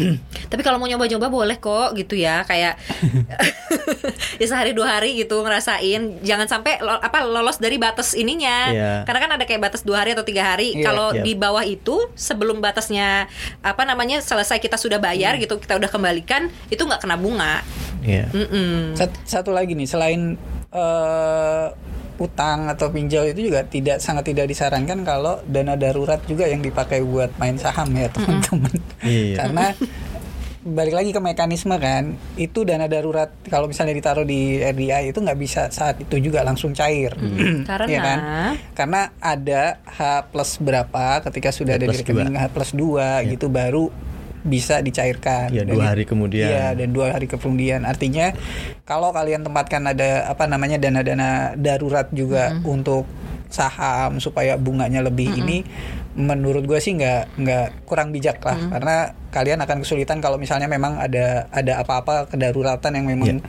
[0.50, 2.80] Tapi kalau mau nyoba-nyoba boleh kok gitu ya kayak
[4.40, 8.92] ya sehari dua hari gitu ngerasain jangan sampai lo- apa lolos dari batas ininya Iya.
[9.04, 10.84] karena kan ada kayak batas dua hari atau tiga hari Iya.
[10.84, 11.22] kalau Iya.
[11.22, 13.28] di bawah itu sebelum batasnya
[13.60, 15.42] apa namanya selesai kita sudah bayar Hmm.
[15.42, 17.60] gitu kita udah kembalikan itu nggak kena bunga
[18.00, 18.30] Iya.
[18.30, 18.94] Mm-mm.
[18.94, 20.38] Sat- satu lagi nih selain
[20.70, 21.66] eh,
[22.18, 27.00] utang atau pinjol itu juga tidak sangat tidak disarankan kalau dana darurat juga yang dipakai
[27.00, 29.34] buat main saham ya teman-teman Iya.
[29.38, 29.66] karena
[30.60, 35.38] balik lagi ke mekanisme kan itu dana darurat kalau misalnya ditaruh di RDI itu nggak
[35.38, 37.14] bisa saat itu juga langsung cair
[37.70, 37.86] Karena?
[37.86, 38.18] Iya kan?
[38.74, 43.48] karena ada H plus berapa ketika sudah H ada di rekening H plus 2 gitu
[43.48, 43.88] baru
[44.48, 45.52] bisa dicairkan.
[45.52, 46.48] Ya, dua hari kemudian.
[46.48, 47.84] Iya, dan dua hari kemudian.
[47.84, 48.32] Artinya
[48.88, 53.04] kalau kalian tempatkan ada apa namanya dana-dana darurat juga untuk
[53.48, 55.64] saham supaya bunganya lebih ini,
[56.12, 61.00] menurut gue sih nggak nggak kurang bijak lah, karena kalian akan kesulitan kalau misalnya memang
[61.00, 63.40] ada ada apa-apa kedaruratan yang memang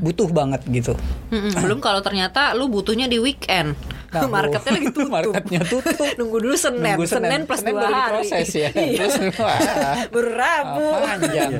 [0.00, 0.96] butuh banget gitu.
[1.28, 3.76] Mm-mm, belum kalau ternyata lu butuhnya di weekend
[4.14, 5.10] Nah, marketnya lagi tutup.
[5.10, 6.06] Marketnya tutup.
[6.14, 6.94] nunggu dulu senin.
[6.94, 8.04] Nunggu senin, plus Senin dua baru hari.
[8.30, 8.68] diproses ya.
[8.84, 8.98] Iya.
[9.00, 9.14] Terus
[10.08, 11.52] baru rabu panjang.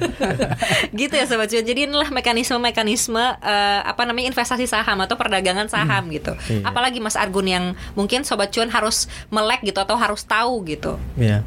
[1.01, 1.65] gitu ya sobat cuan.
[1.65, 6.33] Jadi inilah mekanisme-mekanisme eh, apa namanya investasi saham atau perdagangan saham gitu.
[6.47, 6.63] Iya.
[6.65, 10.95] apalagi Mas Argun yang mungkin sobat cuan harus melek gitu atau harus tahu gitu.
[11.17, 11.43] Ya,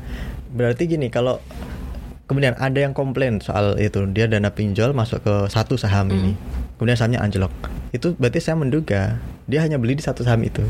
[0.49, 1.39] berarti gini kalau
[2.25, 6.33] kemudian ada yang komplain soal itu dia dana pinjol masuk ke satu saham ini,
[6.77, 7.51] kemudian sahamnya anjlok,
[7.91, 9.17] itu berarti saya menduga
[9.49, 10.61] dia hanya beli di satu saham itu,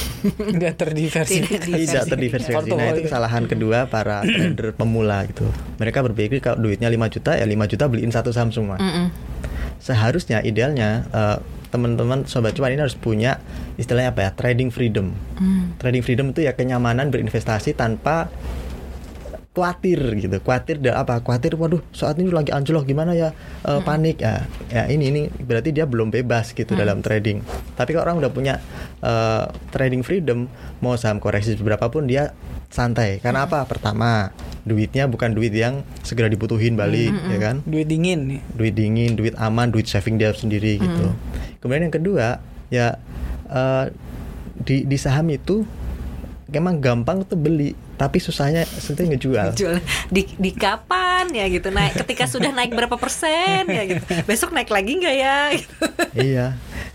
[0.58, 1.70] Nggak terdiversifikasi.
[1.86, 2.70] tidak terdiversifikasi.
[2.74, 5.46] Nah itu kesalahan kedua para trader pemula gitu.
[5.78, 8.76] Mereka berpikir kalau duitnya 5 juta ya 5 juta beliin satu saham semua.
[9.78, 13.38] Seharusnya idealnya eh, teman-teman sobat cuan ini harus punya
[13.78, 15.14] istilahnya apa ya trading freedom.
[15.78, 18.26] Trading freedom itu ya kenyamanan berinvestasi tanpa
[19.58, 20.38] khawatir gitu.
[20.38, 21.18] Khawatir dan apa?
[21.18, 23.34] Khawatir waduh saat ini lagi anjlok gimana ya?
[23.66, 24.22] Eh, panik.
[24.22, 27.42] Ya ya ini ini berarti dia belum bebas gitu dalam trading.
[27.74, 28.62] Tapi kalau orang udah punya
[29.02, 30.46] eh, trading freedom
[30.78, 32.30] mau saham koreksi berapapun dia
[32.70, 33.18] santai.
[33.18, 33.66] Karena apa?
[33.66, 34.30] Pertama
[34.62, 37.66] duitnya bukan duit yang segera dibutuhin balik ya kan?
[37.66, 38.38] Duit dingin.
[38.54, 41.10] Duit dingin, duit aman, duit saving dia sendiri gitu.
[41.58, 42.38] Kemudian yang kedua
[42.70, 42.94] ya
[43.50, 43.90] eh,
[44.62, 45.64] di di saham itu
[46.52, 49.48] emang gampang tuh beli, tapi susahnya sebetulnya ngejual.
[49.52, 49.76] Jual
[50.08, 54.70] di, di kapan ya gitu naik ketika sudah naik berapa persen ya gitu besok naik
[54.70, 55.74] lagi nggak ya gitu.
[56.30, 56.46] iya,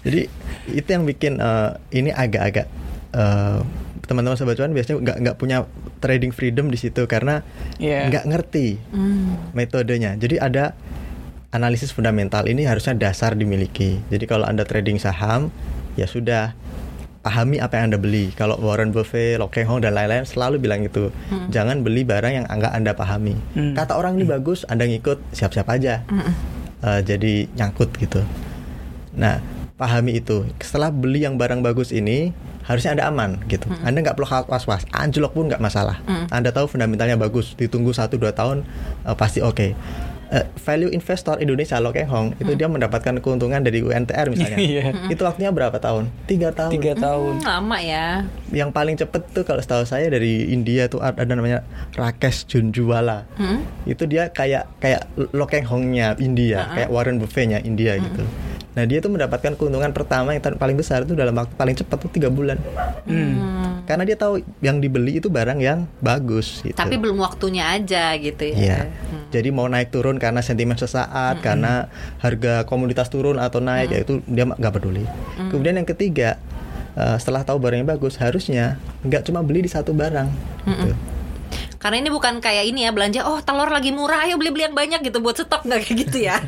[0.02, 0.32] jadi
[0.72, 2.66] itu yang bikin eh, ini agak-agak
[3.12, 3.60] eh,
[4.04, 5.68] teman-teman sobat cuan biasanya nggak nggak punya
[6.00, 7.44] trading freedom di situ karena
[7.80, 8.08] Iya.
[8.08, 8.68] nggak ngerti
[9.52, 10.16] metodenya.
[10.16, 10.76] Jadi ada
[11.52, 14.02] analisis fundamental ini harusnya dasar dimiliki.
[14.10, 15.54] Jadi kalau anda trading saham
[15.94, 16.58] ya sudah
[17.24, 18.36] pahami apa yang anda beli.
[18.36, 21.08] Kalau Warren Buffett, Lo Keng Hong dan lain-lain selalu bilang itu,
[21.50, 23.40] jangan beli barang yang enggak anda pahami.
[23.56, 23.74] Hmm.
[23.74, 26.04] Kata orang ini bagus, anda ngikut siap-siap aja.
[26.84, 28.20] Eh, jadi nyangkut gitu.
[29.16, 29.40] Nah
[29.80, 30.44] pahami itu.
[30.60, 32.36] Setelah beli yang barang bagus ini
[32.68, 33.72] harusnya anda aman gitu.
[33.88, 34.84] Anda nggak perlu was-was.
[34.92, 36.04] Anjlok pun nggak masalah.
[36.28, 37.56] Anda tahu fundamentalnya bagus.
[37.56, 38.68] Ditunggu 1-2 tahun
[39.08, 39.72] eh, pasti oke.
[40.34, 44.58] Eh, value investor Indonesia Lo Keng Hong itu dia mendapatkan keuntungan dari UNTR misalnya.
[44.64, 44.96] Iya.
[45.14, 46.10] itu waktunya berapa tahun?
[46.26, 46.72] Tiga tahun.
[46.74, 47.34] Tiga tahun.
[47.38, 51.62] Hmm, lama ya Yang paling cepet tuh kalau setahu saya dari India tuh ada namanya
[51.94, 53.30] Rakesh Junjwala.
[53.38, 53.62] Hmm?
[53.86, 55.06] Itu dia kayak kayak
[55.38, 58.26] Lo Keng Hong-nya India, kayak Warren Buffett-nya India gitu.
[58.74, 62.10] Nah dia tuh mendapatkan keuntungan pertama yang paling besar itu dalam waktu paling cepat tuh
[62.10, 62.58] tiga bulan.
[63.06, 63.86] Hmm.
[63.86, 66.74] Karena dia tahu yang dibeli itu barang yang bagus gitu.
[66.74, 68.80] tapi belum waktunya aja gitu ya Iya.
[69.34, 74.24] Jadi mau naik turun karena sentimen sesaat, karena harga komoditas turun atau naik, ya itu
[74.24, 75.04] dia nggak peduli.
[75.52, 76.40] Kemudian yang ketiga,
[76.94, 80.32] eh, setelah tahu barangnya bagus, harusnya nggak cuma beli di satu barang.
[80.64, 80.96] gitu.
[81.76, 84.72] Karena ini bukan kayak ini ya belanja oh telur lagi murah ayo beli beli yang
[84.72, 86.40] banyak gitu buat stok nggak kayak gitu ya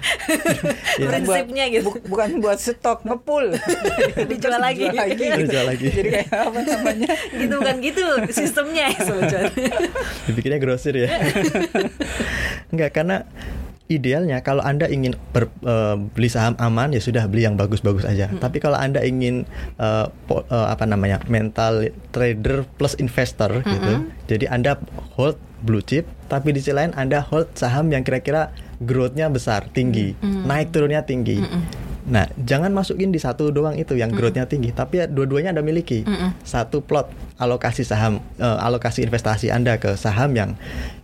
[0.96, 1.12] Ya.
[1.12, 3.52] prinsipnya gitu Bu- bukan buat stok ngepul.
[4.32, 4.88] Dijual lagi.
[4.88, 5.92] Dijual lagi.
[5.92, 7.12] Jadi kayak apa namanya?
[7.44, 9.52] gitu bukan gitu sistemnya ya cuan.
[10.24, 11.12] Dibikinnya grosir ya.
[12.72, 13.28] Enggak karena
[13.88, 18.34] idealnya kalau anda ingin ber- eh, beli saham aman ya sudah beli yang bagus-bagus aja.
[18.34, 19.46] Tapi kalau anda ingin
[19.76, 23.92] eh, po- eh, apa namanya mental trader plus investor gitu,
[24.26, 24.82] jadi anda
[25.14, 30.14] hold blue chip, tapi di sisi lain anda hold saham yang kira-kira growth-nya besar, tinggi,
[30.44, 31.42] naik turunnya tinggi.
[32.06, 36.06] Nah, jangan masukin di satu doang itu yang growth-nya tinggi, tapi ya dua-duanya Anda miliki.
[36.46, 37.10] Satu plot
[37.42, 40.54] alokasi saham, eh, alokasi investasi Anda ke saham yang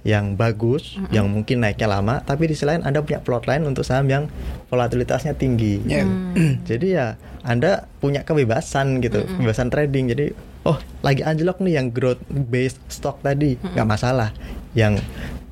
[0.06, 3.82] yang bagus, yang mungkin naiknya lama, tapi di sisi lain Anda punya plot lain untuk
[3.82, 4.30] saham yang
[4.70, 5.82] volatilitasnya tinggi.
[5.90, 6.06] Ya.
[6.70, 10.14] Jadi ya Anda punya kebebasan gitu, kebebasan trading.
[10.14, 10.26] Jadi
[10.70, 14.30] oh lagi anjlok nih yang growth based stock tadi nggak masalah.
[14.78, 15.04] Yang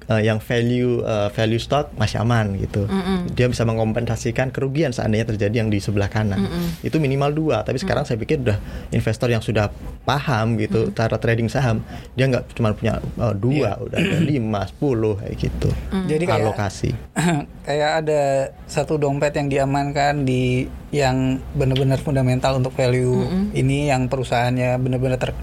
[0.09, 2.89] eh, yang value eh, value stock masih aman gitu.
[3.31, 6.43] Dia bisa mengompensasikan kerugian seandainya terjadi yang di sebelah kanan.
[6.81, 7.57] Itu minimal dua.
[7.61, 8.57] Tapi sekarang saya pikir udah
[8.89, 9.69] investor yang sudah
[10.03, 11.85] paham gitu cara trading saham,
[12.17, 15.69] dia nggak cuma punya eh, dua, udah ada lima, sepuluh kayak gitu.
[16.09, 16.91] Jadi kayak Alokasi.
[17.67, 18.21] kayak ada
[18.65, 23.21] satu dompet yang diamankan di yang benar-benar fundamental untuk value
[23.53, 25.37] ini yang perusahaannya benar-benar ter-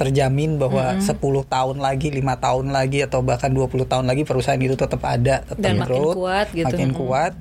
[0.00, 1.12] terjamin bahwa 10
[1.44, 5.60] tahun lagi, lima tahun lagi atau bahkan 20 tahun lagi perusahaan itu tetap ada, tetap
[5.60, 6.72] Dan makin kuat gitu.
[6.72, 7.32] makin kuat.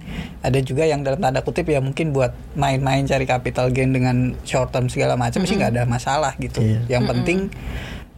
[0.43, 4.75] Ada juga yang dalam tanda kutip ya mungkin buat main-main cari capital gain dengan short
[4.75, 6.59] term segala macam sih nggak ada masalah gitu.
[6.59, 6.99] Iya.
[6.99, 7.39] Yang penting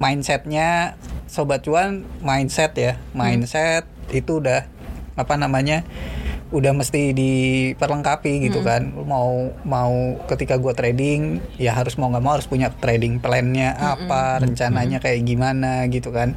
[0.02, 0.98] mindsetnya
[1.30, 4.66] sobat cuan mindset ya mindset itu udah
[5.14, 5.86] apa namanya
[6.52, 8.92] udah mesti diperlengkapi gitu kan.
[9.08, 14.44] Mau mau ketika gua trading ya harus mau nggak mau harus punya trading plannya apa
[14.44, 16.36] rencananya kayak gimana gitu kan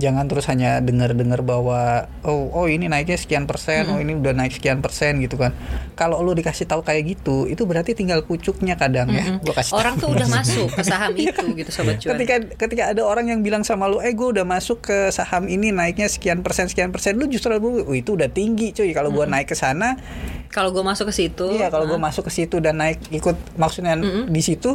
[0.00, 4.56] jangan terus hanya dengar-dengar bahwa oh oh ini naiknya sekian persen oh ini udah naik
[4.56, 5.52] sekian persen gitu kan.
[5.92, 9.36] Kalau lu dikasih tahu kayak gitu itu berarti tinggal pucuknya kadang ya.
[9.38, 10.10] Gua kasih Orang tahu.
[10.10, 12.16] tuh udah masuk ke saham itu gitu sobat cuan.
[12.16, 15.70] ketika ketika ada orang yang bilang sama lu eh gue udah masuk ke saham ini
[15.70, 18.90] naiknya sekian persen sekian persen lu justru lu "Oh, itu udah tinggi cuy.
[18.90, 20.00] Kalau gua naik ke sana
[20.48, 23.94] Kalau gue masuk ke situ, iya kalau gue masuk ke situ dan naik ikut maksudnya
[24.26, 24.74] di situ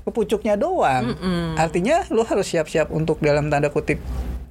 [0.00, 1.16] ke pucuknya doang.
[1.56, 3.98] Artinya lu harus siap-siap untuk dalam tanda kutip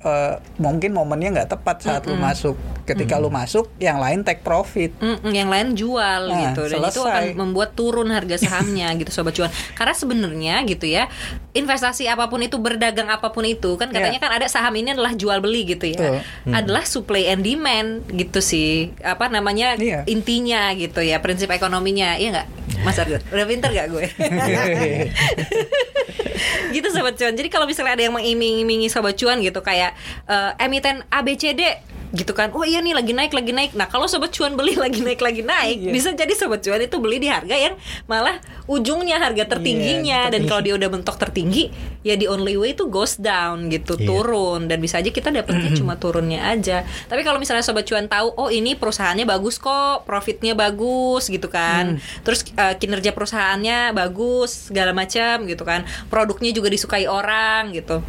[0.03, 2.53] eh, mungkin momennya nggak tepat saat lu masuk.
[2.83, 4.91] Ketika lu masuk yang lain take profit.
[4.97, 6.67] Mm-mm, yang lain jual Nah, gitu.
[6.67, 7.33] Dan itu akan selesai.
[7.33, 9.47] membuat turun harga sahamnya gitu sobat cuan.
[9.73, 11.07] Karena sebenarnya gitu ya
[11.51, 14.23] investasi apa pun itu berdagang apa pun itu kan katanya Iya.
[14.23, 16.17] kan ada saham ini adalah jual beli gitu ya Betul.
[16.49, 18.91] adalah supply and demand gitu sih.
[18.99, 20.03] Apa namanya Iya.
[20.05, 22.15] intinya gitu ya prinsip ekonominya.
[22.15, 22.47] Iya nggak?
[22.81, 24.03] Mas Argo udah pinter gak gue?
[26.73, 27.33] Gitu sobat cuan.
[27.33, 29.92] Jadi kalau misalnya ada yang mengiming-imingi sobat cuan gitu kayak
[30.25, 31.61] eh, emiten ABCD
[32.13, 32.53] gitu kan.
[32.53, 33.73] Oh iya nih lagi naik lagi naik.
[33.73, 35.89] Nah kalau sobat cuan beli lagi naik lagi naik Iya.
[35.89, 37.73] bisa jadi sobat cuan itu beli di harga yang
[38.05, 38.37] malah
[38.69, 40.29] ujungnya harga tertingginya.
[40.29, 41.73] Iya, dan kalau dia udah mentok tertinggi
[42.05, 44.05] ya di only way itu goes down gitu Iya.
[44.05, 44.69] turun.
[44.69, 46.85] Dan bisa aja kita dapetnya cuma turunnya aja.
[47.09, 51.97] Tapi kalau misalnya sobat cuan tahu oh ini perusahaannya bagus kok profitnya bagus gitu kan.
[52.21, 55.81] Terus eh, kinerja perusahaannya bagus segala macam gitu kan.
[56.13, 58.05] Produknya juga disukai orang gitu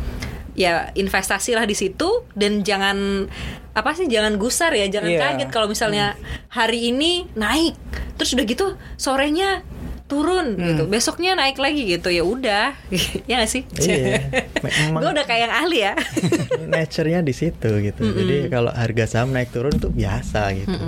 [0.54, 3.26] ya investasilah di situ dan jangan
[3.70, 5.20] apa sih jangan gusar ya jangan Iya.
[5.20, 6.14] kaget kalau misalnya
[6.46, 7.74] hari ini naik
[8.14, 9.66] terus udah gitu sorenya
[10.04, 12.70] turun gitu besoknya naik lagi gitu ya udah
[13.28, 14.30] ya gak sih Iya.
[14.94, 15.92] Gue udah kayak yang ahli ya
[16.70, 18.02] nature-nya di situ gitu.
[18.04, 20.78] Jadi kalau harga saham naik turun tuh biasa gitu.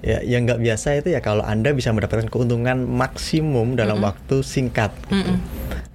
[0.00, 4.92] Ya, yang nggak biasa itu ya kalau anda bisa mendapatkan keuntungan maksimum dalam waktu singkat.
[5.08, 5.32] Gitu.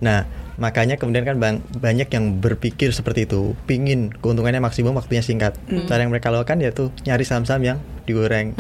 [0.02, 0.26] Nah,
[0.60, 5.56] makanya kemudian kan bang, banyak yang berpikir seperti itu, pingin keuntungannya maksimum waktunya singkat.
[5.86, 8.54] Cara yang mereka lakukan yaitu nyari saham-saham yang digoreng.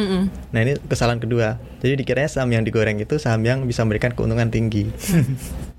[0.50, 1.58] Nah ini kesalahan kedua.
[1.78, 4.88] Jadi dikiranya saham yang digoreng itu saham yang bisa memberikan keuntungan tinggi.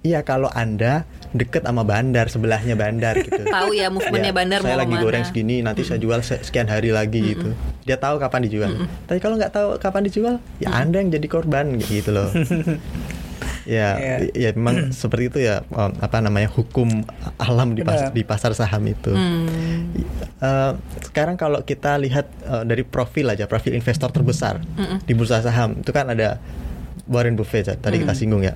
[0.00, 3.36] Iya kalau anda deket sama bandar sebelahnya bandar gitu.
[3.52, 5.04] tahu ya movementnya Ya, bandar saya mau lagi ke mana.
[5.04, 7.52] goreng segini nanti saya jual se- sekian hari lagi gitu
[7.84, 8.72] dia tahu kapan dijual
[9.04, 12.32] tapi kalau nggak tahu kapan dijual ya anda yang jadi korban gitu loh
[13.62, 14.16] ya Iya.
[14.32, 17.04] ya memang seperti itu ya um, apa namanya hukum
[17.36, 18.12] alam di pas- Benar.
[18.12, 19.10] di pasar saham itu.
[19.10, 19.92] Hmm.
[20.36, 20.72] Eh,
[21.02, 24.60] sekarang kalau kita lihat eh, dari profil aja profil investor terbesar
[25.00, 26.40] di bursa saham itu kan ada
[27.04, 28.54] Warren Buffett ya, tadi kita singgung ya.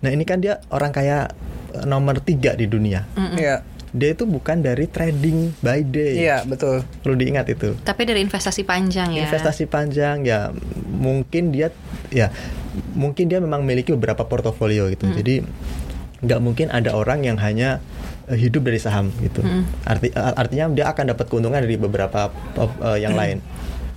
[0.00, 1.30] Nah ini kan dia orang kaya
[1.72, 3.06] eh, nomor tiga di dunia.
[3.32, 6.24] Iya dia itu bukan dari trading by day.
[6.24, 6.80] Iya betul.
[7.04, 7.76] Perlu diingat itu.
[7.78, 9.28] Tapi dari investasi panjang ya.
[9.28, 10.48] Investasi panjang ya
[10.88, 11.68] mungkin dia
[12.08, 12.32] ya
[12.96, 15.12] mungkin dia memang memiliki beberapa portofolio gitu.
[15.12, 15.44] Jadi
[16.22, 17.84] nggak mungkin ada orang yang hanya
[18.26, 19.44] eh, hidup dari saham gitu.
[19.84, 23.44] Arti a- artinya dia akan dapat keuntungan dari beberapa eh, yang lain.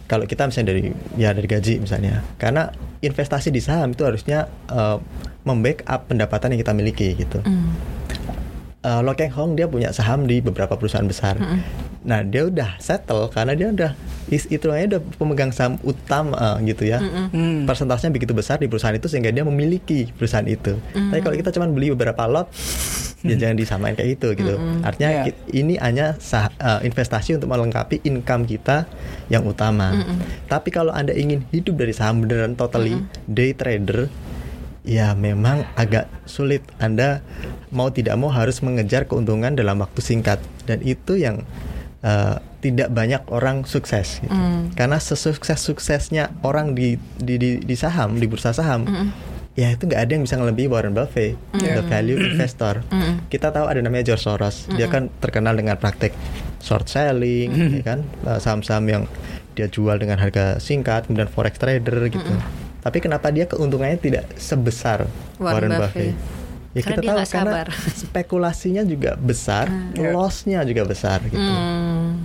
[0.05, 2.19] Kalau kita misalnya dari ya dari gaji misalnya.
[2.36, 2.67] Karena
[2.99, 4.97] investasi di saham itu harusnya eh,
[5.45, 7.39] membackup pendapatan yang kita miliki gitu.
[7.39, 7.71] Hmm.
[8.86, 11.41] Uh, Lo Keng Hong dia punya saham di beberapa perusahaan besar.
[12.06, 13.91] Nah dia udah settle karena dia udah
[14.28, 17.02] is, itu udah pemegang saham utama uh, gitu ya.
[17.02, 17.65] Hmm.
[17.65, 20.78] Persentasenya begitu besar di perusahaan itu sehingga dia memiliki perusahaan itu.
[20.93, 22.45] Tapi kalau kita cuma beli beberapa lot,
[23.21, 24.54] ya jangan disamain kayak itu gitu.
[24.82, 25.24] Artinya Iya.
[25.26, 28.86] ki- ini hanya sah- uh, investasi untuk melengkapi income kita
[29.28, 29.98] yang utama.
[30.45, 34.13] Tapi kalau anda ingin hidup dari saham beneran totally day trader,
[34.86, 36.62] ya memang agak sulit.
[36.80, 37.26] Anda
[37.74, 41.43] mau tidak mau harus mengejar keuntungan dalam waktu singkat dan itu yang
[42.06, 44.21] uh, tidak banyak orang sukses.
[44.21, 44.34] gitu.
[44.78, 48.86] Karena sesukses suksesnya orang di, di di di saham di bursa saham.
[49.56, 52.84] Ya itu nggak ada yang bisa ngelebihi Warren Buffett, the value investor.
[53.32, 56.12] Kita tahu ada namanya George Soros, dia kan terkenal dengan praktek
[56.60, 59.04] short selling, ya kan, Uh, saham-saham yang
[59.56, 62.36] dia jual dengan harga singkat, kemudian forex trader gitu.
[62.86, 66.13] Tapi kenapa dia keuntungannya tidak sebesar Warren Warren, Buffett.
[66.13, 66.43] Buffett?
[66.71, 67.67] Ya Karena kita dia tahu karena sabar.
[68.04, 70.12] spekulasinya juga besar, Iya.
[70.12, 71.39] lossnya juga besar gitu.
[71.39, 72.19] Hmm.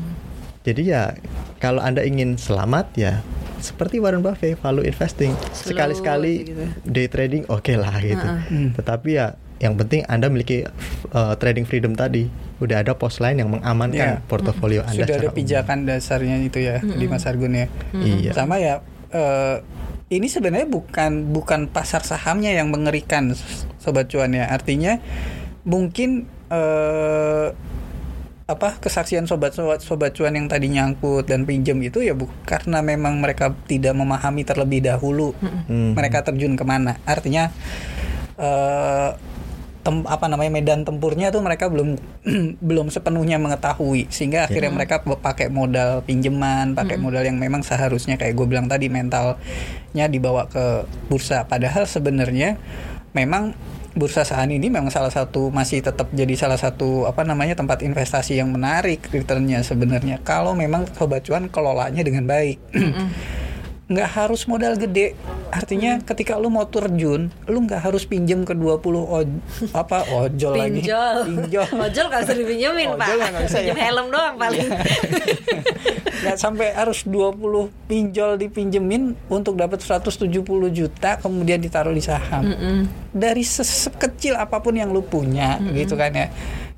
[0.60, 1.16] Jadi ya
[1.56, 3.24] kalau anda ingin selamat ya
[3.58, 6.64] seperti Warren Buffett value investing sekali-sekali gitu.
[6.82, 8.26] day trading oke lah gitu.
[8.74, 10.64] Tetapi ya yang penting anda memiliki
[11.10, 14.24] uh, trading freedom tadi udah ada pos lain yang mengamankan Iya.
[14.24, 15.36] portofolio anda sudah ada secara umum.
[15.36, 18.32] pijakan dasarnya itu ya di Mas Argun ya Iya.
[18.34, 19.56] sama ya eh,
[20.10, 23.30] ini sebenarnya bukan bukan pasar sahamnya yang mengerikan
[23.78, 24.50] sobat cuan ya.
[24.50, 24.98] Artinya
[25.62, 27.48] mungkin eh,
[28.50, 33.22] apa kesaksian sobat-sobat sobat cuan yang tadi nyangkut dan pinjam itu ya bu karena memang
[33.22, 35.30] mereka tidak memahami terlebih dahulu
[35.70, 35.94] Hmm.
[35.94, 36.98] mereka terjun ke mana.
[37.06, 37.54] Artinya
[38.34, 39.10] eh
[39.80, 41.96] tem- apa namanya medan tempurnya tuh mereka belum
[42.68, 44.08] belum sepenuhnya mengetahui.
[44.12, 48.92] Sehingga akhirnya mereka pakai modal pinjaman pakai modal yang memang seharusnya kayak gue bilang tadi
[48.92, 51.48] mentalnya dibawa ke bursa.
[51.48, 52.60] Padahal sebenarnya
[53.16, 53.56] memang
[53.90, 58.38] bursa saham ini memang salah satu masih tetap jadi salah satu apa namanya tempat investasi
[58.38, 60.22] yang menarik returnnya sebenarnya.
[60.22, 62.62] Kalau memang sobat cuan kelolanya dengan baik
[63.90, 65.18] nggak harus modal gede.
[65.50, 69.28] Artinya ketika lu mau terjun lu nggak harus pinjem ke 20 oj
[69.74, 70.86] apa ojol lagi.
[70.86, 71.16] Pinjol.
[71.26, 71.66] pinjol.
[71.90, 73.06] Ojol nggak bisa dipinjemin, Pak.
[73.10, 73.82] Ojol nggak bisa, Pinjem ya.
[73.82, 74.68] helm doang paling.
[76.22, 77.34] nggak sampai harus 20
[77.88, 80.30] pinjol dipinjemin untuk dapat 170
[80.70, 82.46] juta kemudian ditaruh di saham.
[83.10, 86.28] Dari se- sekecil apa pun yang lu punya gitu kan ya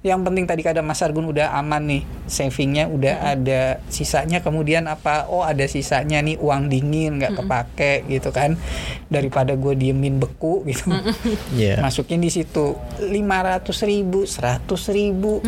[0.02, 3.78] yang penting tadi kata Mas Argun udah aman nih savingnya udah ada.
[3.86, 5.30] Sisanya kemudian apa?
[5.30, 8.58] Oh ada sisanya nih uang dingin nggak kepake gitu kan.
[9.06, 10.90] Daripada gue diemin beku gitu.
[11.54, 11.78] Iya.
[11.78, 12.74] masukin di situ.
[12.98, 15.38] 500 ribu 100 ribu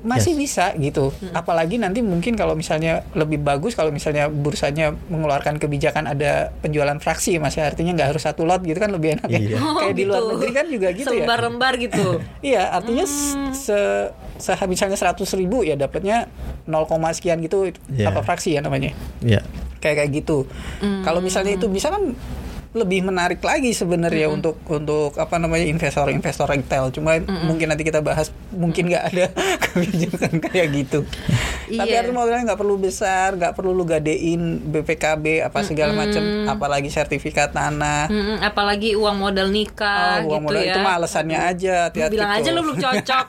[0.00, 6.08] masih bisa gitu apalagi nanti mungkin kalau misalnya lebih bagus kalau misalnya bursanya mengeluarkan kebijakan
[6.08, 9.40] ada penjualan fraksi mas ya artinya nggak harus satu lot gitu kan lebih enak ya
[9.44, 9.58] Iya.
[9.60, 10.30] kayak di luar gitu.
[10.32, 12.04] negeri kan juga gitu ya Selembar-lembar gitu.
[12.52, 13.04] iya artinya
[13.52, 13.78] se,
[14.40, 16.32] se misalnya 100 ribu ya dapatnya
[16.64, 18.08] 0, sekian gitu Iya.
[18.08, 19.44] apa fraksi ya namanya Iya.
[19.84, 20.48] kayak kayak gitu.
[20.80, 22.16] Kalau misalnya itu bisa kan
[22.74, 26.90] lebih menarik lagi sebenarnya untuk untuk apa namanya investor-investor retail.
[26.90, 29.24] Cuma mungkin nanti kita bahas mungkin nggak ada
[29.64, 31.06] kebijakan kayak gitu.
[31.64, 32.02] Tapi Iya.
[32.02, 37.50] artinya modalnya nggak perlu besar, nggak perlu lu gadein BPKB apa segala macam, apalagi sertifikat
[37.50, 38.06] tanah.
[38.06, 40.68] Mm-mm, apalagi uang modal nikah Oh, uang gitu modal ya.
[40.68, 41.76] itu mah alasannya aja.
[41.88, 42.52] Hati-hati Bilang aja tuh.
[42.52, 43.26] lu belum cocok.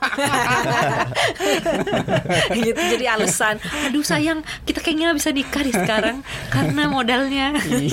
[2.58, 3.56] gitu jadi alasan.
[3.86, 6.16] Aduh sayang, kita kayaknya nggak bisa nikah di sekarang
[6.50, 7.46] karena modalnya.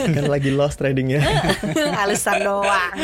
[0.09, 1.21] kan lagi lost tradingnya.
[2.01, 2.93] alasan doang.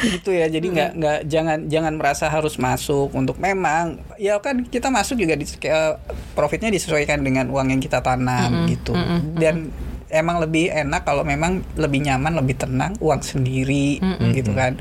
[0.00, 4.88] gitu ya jadi nggak nggak jangan jangan merasa harus masuk untuk memang ya kan kita
[4.88, 6.00] masuk juga di kayak
[6.32, 8.96] profitnya disesuaikan dengan uang yang kita tanam gitu.
[9.36, 9.68] dan
[10.10, 14.02] emang lebih enak kalau memang lebih nyaman lebih tenang uang sendiri
[14.34, 14.76] gitu kan.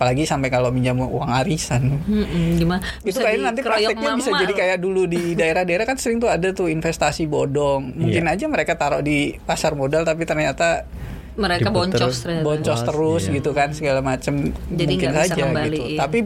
[0.00, 2.00] Apalagi sampai kalau minjam uang arisan.
[2.08, 2.80] Mm-mm, gimana?
[3.04, 6.72] itu kayaknya nanti prakteknya bisa jadi kayak dulu di daerah-daerah kan sering tuh ada tuh
[6.72, 7.94] investasi bodong.
[7.94, 10.88] Mungkin aja mereka taruh di pasar modal tapi ternyata
[11.34, 11.98] mereka Diputer.
[11.98, 12.44] boncos ternyata.
[12.46, 13.34] boncos Mas, terus iya.
[13.38, 14.34] gitu kan segala macam
[14.70, 15.98] Jadi mungkin nggak bisa saja kembali, gitu iya.
[16.06, 16.18] tapi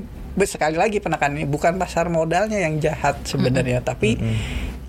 [0.47, 4.21] sekali lagi penekanannya bukan pasar modalnya yang jahat sebenarnya tapi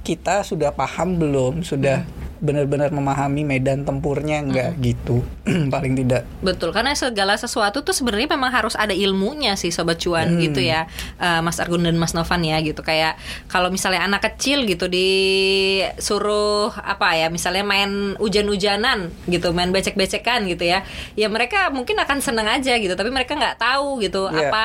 [0.05, 2.05] kita sudah paham belum sudah
[2.39, 5.23] benar-benar memahami medan tempurnya enggak gitu.
[5.73, 6.23] Paling tidak.
[6.39, 10.87] Betul, karena segala sesuatu tuh sebenarnya memang harus ada ilmunya sih sobat cuan gitu ya,
[11.19, 12.79] Eh, Mas Argun dan Mas Novan ya gitu.
[12.79, 20.47] Kayak kalau misalnya anak kecil gitu disuruh apa ya, misalnya main hujan-hujanan gitu, main becek-becekan
[20.47, 20.83] gitu ya,
[21.13, 24.49] ya mereka mungkin akan seneng aja gitu, tapi mereka nggak tahu gitu Iya.
[24.49, 24.63] apa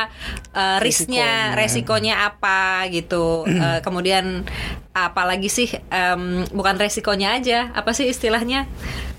[0.54, 3.44] eh, risknya, resikonya apa gitu.
[3.44, 4.46] Eh, kemudian
[4.94, 8.70] apalagi sih em, bukan resikonya aja, apa sih istilahnya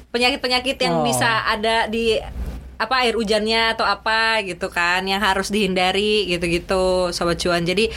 [0.10, 1.06] penyakit-penyakit yang Oh.
[1.06, 2.16] bisa ada di
[2.76, 7.88] apa air hujannya atau apa gitu kan yang harus dihindari gitu-gitu sobat cuan jadi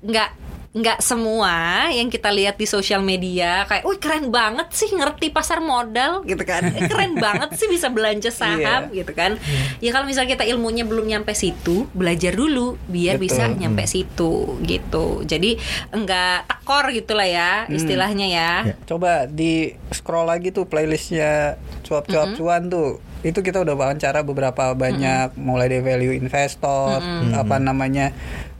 [0.00, 0.43] nggak
[0.74, 5.62] nggak semua yang kita lihat di sosial media kayak, wih keren banget sih ngerti pasar
[5.62, 9.06] modal gitu kan, Eh, keren banget sih bisa belanja saham Iya.
[9.06, 9.38] gitu kan.
[9.78, 13.24] Ya kalau misalnya kita ilmunya belum nyampe situ, belajar dulu biar Betul.
[13.30, 15.22] bisa nyampe situ gitu.
[15.22, 15.54] Jadi
[15.90, 18.52] enggak tekor gitulah ya istilahnya ya.
[18.64, 18.74] Ya.
[18.82, 25.32] coba di scroll lagi tuh playlistnya cuap-cuap cuan tuh itu kita udah wawancara beberapa banyak
[25.38, 27.00] mulai dari value investor
[27.32, 28.12] apa namanya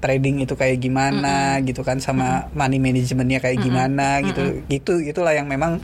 [0.05, 4.61] trading itu kayak gimana gitu kan sama money managementnya kayak gimana gitu.
[4.69, 5.81] Gitu itulah yang memang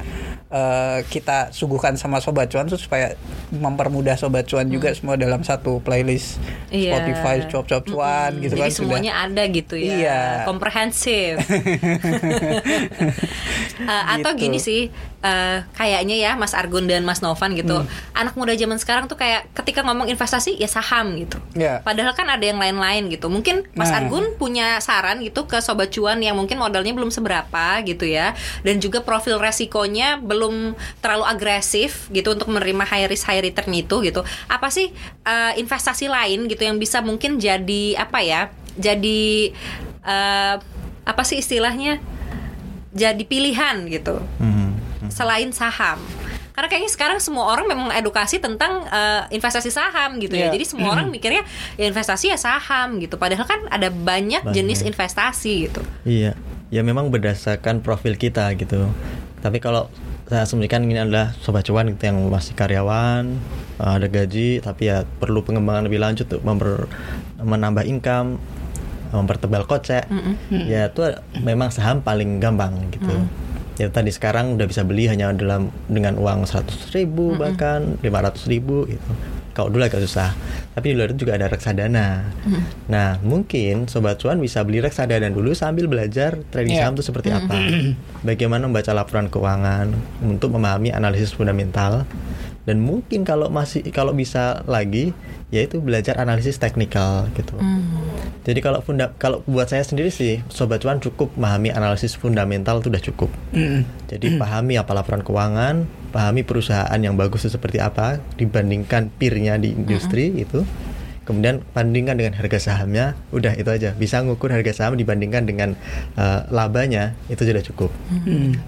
[0.47, 3.17] eh, kita suguhkan sama sobat cuan tuh supaya
[3.51, 6.37] mempermudah sobat cuan juga semua dalam satu playlist
[6.69, 6.93] Iya.
[6.93, 10.21] Spotify cuap-cuap cuan gitu Jadi kan semuanya ada gitu ya, Iya.
[10.45, 11.41] komprehensif.
[13.81, 14.43] Eh, Atau Gitu.
[14.43, 17.89] gini sih, eh, kayaknya ya Mas Argun dan Mas Novan gitu, Hmm.
[18.17, 21.37] anak muda zaman sekarang tuh kayak ketika ngomong investasi ya saham gitu.
[21.53, 21.85] Iya.
[21.85, 23.29] Padahal kan ada yang lain-lain gitu.
[23.29, 24.01] Mungkin Mas Nah.
[24.01, 28.33] Argun punya saran gitu ke sobat cuan yang mungkin modalnya belum seberapa gitu ya,
[28.65, 34.01] dan juga profil resikonya belum terlalu agresif gitu untuk menerima high risk high return itu
[34.01, 34.25] gitu.
[34.49, 34.89] Apa sih
[35.23, 38.49] eh, investasi lain gitu yang bisa mungkin jadi apa ya?
[38.75, 39.53] Jadi
[40.01, 40.55] eh,
[41.05, 42.01] apa sih istilahnya?
[42.91, 44.60] Jadi pilihan gitu Hmm.
[45.11, 45.99] Selain saham.
[46.51, 50.51] Karena kayaknya sekarang semua orang memang edukasi tentang eh, investasi saham gitu ya.
[50.51, 50.59] Iya.
[50.59, 51.47] Jadi semua orang mikirnya
[51.79, 53.17] ya investasi ya saham gitu.
[53.17, 54.55] Padahal kan ada banyak, Banyak.
[54.55, 55.81] jenis investasi gitu.
[56.05, 56.35] Iya,
[56.69, 58.91] ya memang berdasarkan profil kita gitu.
[59.41, 59.89] Tapi kalau
[60.29, 63.25] saya asumsikan ini adalah sobat cuan gitu yang masih karyawan,
[63.83, 66.87] uh, ada gaji, tapi ya perlu pengembangan lebih lanjut untuk memper-
[67.41, 68.39] menambah income,
[69.11, 70.07] mempertebal kocek.
[70.71, 71.03] Ya itu
[71.41, 73.11] memang saham paling gampang gitu.
[73.77, 78.85] Ya tadi sekarang udah bisa beli hanya dalam dengan uang 100 ribu bahkan 500 ribu
[78.85, 79.11] gitu.
[79.51, 80.33] Kalau dulu agak susah.
[80.73, 82.23] Tapi di luar itu juga ada reksadana.
[82.87, 86.87] Nah, mungkin sobat cuan bisa beli reksadana dulu sambil belajar trading Iya.
[86.87, 87.57] saham itu seperti apa.
[88.29, 89.91] Bagaimana membaca laporan keuangan
[90.23, 92.07] untuk memahami analisis fundamental
[92.71, 95.11] dan mungkin kalau masih kalau bisa lagi
[95.51, 97.59] yaitu belajar analisis teknikal gitu.
[98.47, 102.87] Jadi kalau funda kalau buat saya sendiri sih sobat cuan cukup memahami analisis fundamental itu
[102.87, 103.31] udah cukup.
[103.51, 103.83] Mm.
[104.07, 109.75] Jadi pahami apa laporan keuangan, pahami perusahaan yang bagus itu seperti apa dibandingkan peernya di
[109.75, 110.63] industri itu.
[111.31, 113.95] Kemudian bandingkan dengan harga sahamnya, udah itu aja.
[113.95, 115.79] Bisa ngukur harga saham dibandingkan dengan
[116.19, 117.95] eh, labanya itu sudah cukup.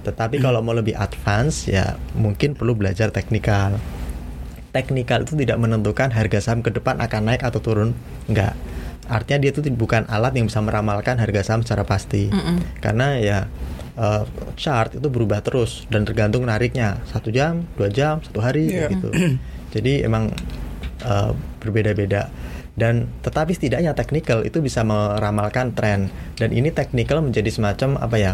[0.07, 3.83] Tetapi kalau mau lebih advance ya mungkin perlu belajar teknikal.
[4.71, 7.91] Teknikal itu tidak menentukan harga saham ke depan akan naik atau turun,
[8.31, 8.55] enggak.
[9.11, 12.31] Artinya dia itu bukan alat yang bisa meramalkan harga saham secara pasti.
[12.79, 13.39] Karena ya
[13.99, 14.23] eh,
[14.55, 18.89] chart itu berubah terus dan tergantung nariknya satu jam, dua jam, satu hari Iya.
[18.95, 19.11] gitu.
[19.75, 20.31] Jadi emang
[21.03, 22.31] eh, berbeda-beda
[22.73, 26.09] dan tetapi setidaknya teknikal itu bisa meramalkan tren.
[26.35, 28.33] Dan ini teknikal menjadi semacam apa ya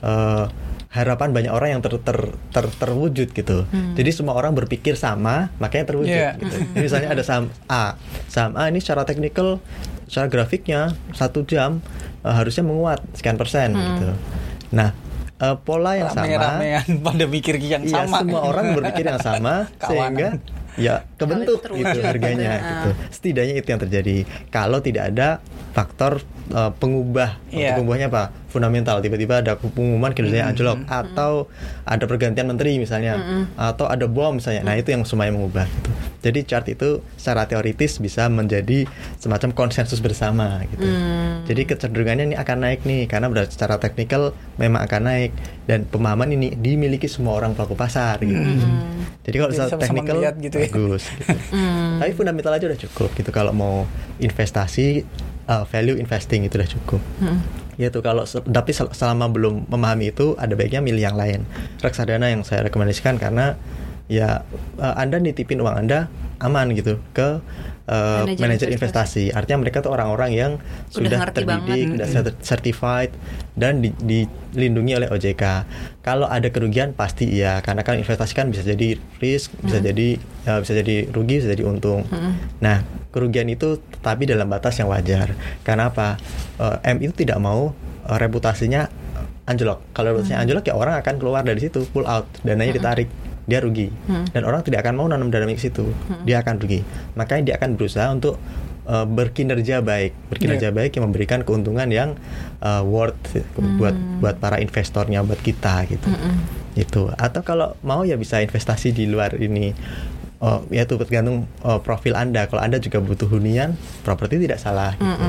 [0.00, 0.44] eh,
[0.88, 3.68] harapan banyak orang yang ter, ter- ter- terwujud gitu.
[3.68, 6.36] Jadi semua orang berpikir sama makanya terwujud Iya.
[6.36, 6.56] gitu.
[6.72, 7.96] Jadi misalnya ada saham A.
[8.26, 9.60] Saham A ini secara teknikal
[10.08, 11.84] secara grafiknya satu jam
[12.22, 14.08] eh, harusnya menguat sekian persen gitu.
[14.72, 14.92] Nah
[15.38, 18.20] eh, pola yang sama Rame-ramean pada mikir yang Iya, sama.
[18.20, 20.40] semua orang berpikir yang sama sehingga
[20.78, 22.64] ya kebentuk Kalau itu terwujud gitu harganya gitu.
[22.64, 22.90] gitu.
[23.10, 24.16] Setidaknya itu yang terjadi.
[24.48, 25.28] Kalau tidak ada
[25.74, 27.76] faktor uh, pengubah, Iya.
[27.76, 28.30] pengubahnya apa?
[28.58, 28.98] Fundamental.
[28.98, 31.46] Tiba-tiba ada pengumuman kinerjanya anjlok atau
[31.86, 34.66] ada pergantian menteri misalnya atau ada bom misalnya.
[34.66, 35.90] Nah, itu yang semuanya mengubah gitu.
[36.18, 38.90] Jadi chart itu secara teoritis bisa menjadi
[39.22, 40.82] semacam konsensus bersama gitu.
[41.46, 45.30] Jadi kecenderungannya ini akan naik nih karena secara teknikal memang akan naik
[45.70, 48.42] dan pemahaman ini dimiliki semua orang pelaku pasar gitu.
[49.22, 50.66] Jadi kalau secara teknikal gitu ya.
[50.66, 51.34] bagus gitu.
[52.02, 53.86] Tapi fundamental aja udah cukup gitu kalau mau
[54.18, 55.06] investasi
[55.46, 57.00] uh, value investing itu udah cukup.
[57.78, 61.46] Gitu kalau tapi sel- selama belum memahami itu ada baiknya milih yang lain.
[61.78, 63.54] Reksadana yang saya rekomendasikan karena
[64.10, 64.42] ya
[64.82, 67.42] uh, Anda nitipin uang Anda aman gitu ke
[67.90, 69.26] uh, Manajer manajer investasi.
[69.30, 69.36] investasi.
[69.36, 70.52] Artinya mereka tuh orang-orang yang
[70.94, 71.94] Udah sudah terdidik, banget.
[71.98, 73.10] udah cert- certified
[73.54, 75.44] dan di- dilindungi oleh OJK.
[76.00, 80.14] Kalau ada kerugian pasti iya, karena kan investasi kan bisa jadi risk, bisa jadi
[80.46, 82.06] ya, bisa jadi rugi, bisa jadi untung.
[82.58, 82.80] Nah,
[83.10, 85.34] kerugian itu tetapi dalam batas yang wajar.
[85.62, 86.16] Karena apa?
[86.56, 87.74] Eh, M itu tidak mau
[88.06, 88.86] eh, reputasinya
[89.44, 89.80] anjlok.
[89.90, 93.08] Kalau reputasinya anjlok ya orang akan keluar dari situ, pull out, dananya ditarik
[93.48, 93.88] dia rugi.
[94.30, 95.88] Dan orang tidak akan mau nanam dana ke situ.
[96.28, 96.84] Dia akan rugi.
[97.16, 98.36] Makanya dia akan berusaha untuk
[98.84, 100.12] uh, berkinerja baik.
[100.28, 102.12] Berkinerja baik yang memberikan keuntungan yang
[102.60, 103.40] uh, worth
[103.80, 106.08] buat buat para investornya buat kita gitu.
[106.76, 109.72] Itu atau kalau mau ya bisa investasi di luar ini.
[110.38, 112.46] Oh, ya itu tergantung uh, profil anda.
[112.46, 113.74] Kalau anda juga butuh hunian,
[114.06, 114.94] properti tidak salah.
[114.94, 115.26] Gitu.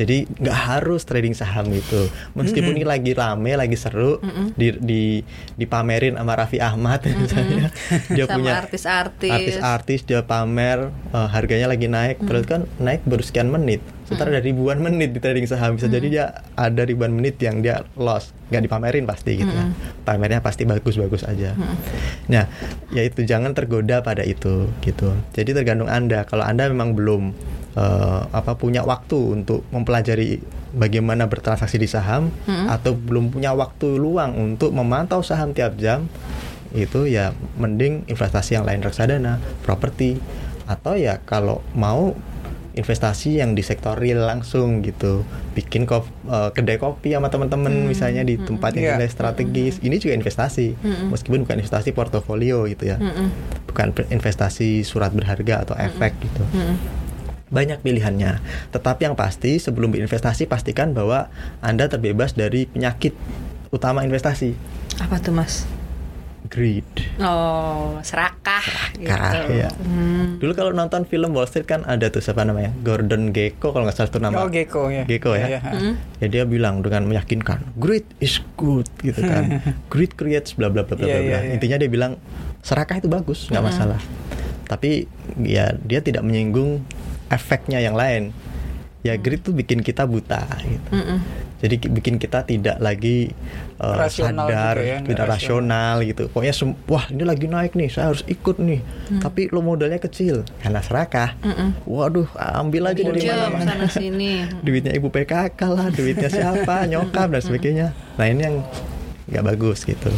[0.00, 2.08] Jadi nggak harus trading saham gitu.
[2.32, 4.16] Meskipun ini lagi rame, lagi seru,
[4.56, 5.02] di, di
[5.60, 7.68] dipamerin sama Raffi Ahmad misalnya,
[8.16, 9.28] dia Sama punya artis-artis.
[9.28, 13.84] artis-artis dia pamer uh, harganya lagi naik, terus kan naik baru sekian menit.
[14.10, 16.24] Sementara ada ribuan menit di trading saham bisa jadi dia
[16.58, 19.70] ada ribuan menit yang dia loss, nggak dipamerin pasti gitu ya.
[20.02, 21.54] Pamernya pasti bagus-bagus aja.
[22.26, 22.50] Nah,
[22.90, 25.14] ya itu jangan tergoda pada itu gitu.
[25.30, 26.26] Jadi tergantung anda.
[26.26, 27.30] Kalau anda memang belum
[27.78, 30.42] eh, apa punya waktu untuk mempelajari
[30.74, 32.34] bagaimana bertransaksi di saham
[32.66, 36.10] atau belum punya waktu luang untuk memantau saham tiap jam,
[36.74, 37.30] itu ya
[37.62, 40.18] mending investasi yang lain reksadana, properti
[40.66, 42.14] atau ya kalau mau
[42.70, 45.22] investasi yang di sektor real langsung gitu.
[45.52, 49.74] Bikin kop, eh, kedai kopi sama teman-teman misalnya di tempat yang nilai strategis.
[49.80, 50.66] Ini juga investasi
[51.08, 52.96] meskipun bukan investasi portofolio gitu ya.
[53.66, 56.42] Bukan pe- investasi surat berharga atau efek gitu.
[57.48, 58.38] Banyak pilihannya.
[58.70, 61.26] Tetapi yang pasti sebelum berinvestasi pastikan bahwa
[61.58, 63.10] anda terbebas dari penyakit
[63.70, 64.54] utama investasi.
[65.02, 65.66] Apa tuh mas?
[66.50, 66.84] Greed
[67.16, 68.58] Oh, serakah.
[69.00, 69.54] Kah, gitu.
[69.56, 69.70] ya.
[70.36, 73.94] Dulu kalau nonton film Wall Street kan ada tuh siapa namanya Gordon Gekko kalau nggak
[73.94, 74.34] salah itu nama.
[74.36, 75.06] Oh, Gecko, ya.
[75.06, 75.46] Gecko ya.
[75.46, 75.92] Iya, iya.
[76.18, 79.62] Ya dia bilang dengan meyakinkan, greed is good gitu kan.
[79.92, 81.22] greed creates bla bla bla bla Iya, bla.
[81.22, 81.50] iya, iya.
[81.54, 82.18] Intinya dia bilang
[82.60, 83.96] serakah itu bagus nggak masalah
[84.68, 85.08] tapi
[85.40, 86.84] ya dia tidak menyinggung
[87.26, 88.30] efeknya yang lain
[89.00, 90.90] ya greed tuh bikin kita buta gitu
[91.60, 93.30] jadi ki- bikin kita tidak lagi
[93.76, 97.86] uh, Rasional sadar gitu ya, tidak rasional gitu pokoknya sem- wah ini lagi naik nih
[97.86, 98.80] saya harus ikut nih
[99.20, 101.36] tapi lo modalnya kecil karena serakah
[101.84, 104.48] waduh ambil aja dari Jam mana sana sini.
[104.64, 107.86] duitnya ibu PKK lah, duitnya siapa, nyokap dan sebagainya.
[108.16, 108.56] Nah ini yang
[109.26, 110.08] nggak bagus gitu.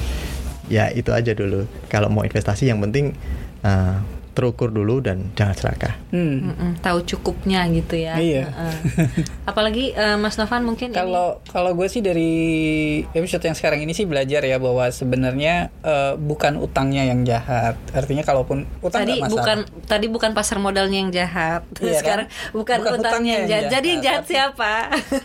[0.67, 1.67] Ya itu aja dulu.
[1.87, 3.13] Kalau mau investasi yang penting
[3.61, 3.99] uh,
[4.33, 5.95] terukur dulu dan jangan serakah.
[6.09, 6.51] Hmm.
[6.51, 8.17] Mm-mm, tahu cukupnya gitu ya.
[8.17, 8.49] Iya.
[8.49, 8.77] Heeh.
[9.51, 12.33] Apalagi eh, Mas Novan mungkin ini Kalau kalau gue sih dari
[13.07, 17.77] episode yang sekarang ini sih belajar ya bahwa sebenarnya eh, bukan utangnya yang jahat.
[17.91, 19.31] Artinya kalaupun utang tadi masalah.
[19.31, 21.63] bukan tadi bukan pasar modalnya yang jahat.
[21.77, 21.99] Iya kan?
[21.99, 23.63] Sekarang bukan, Bukan utangnya hutangnya yang yang jahat.
[23.63, 24.73] jahat, Jadi yang jahat tapi- siapa?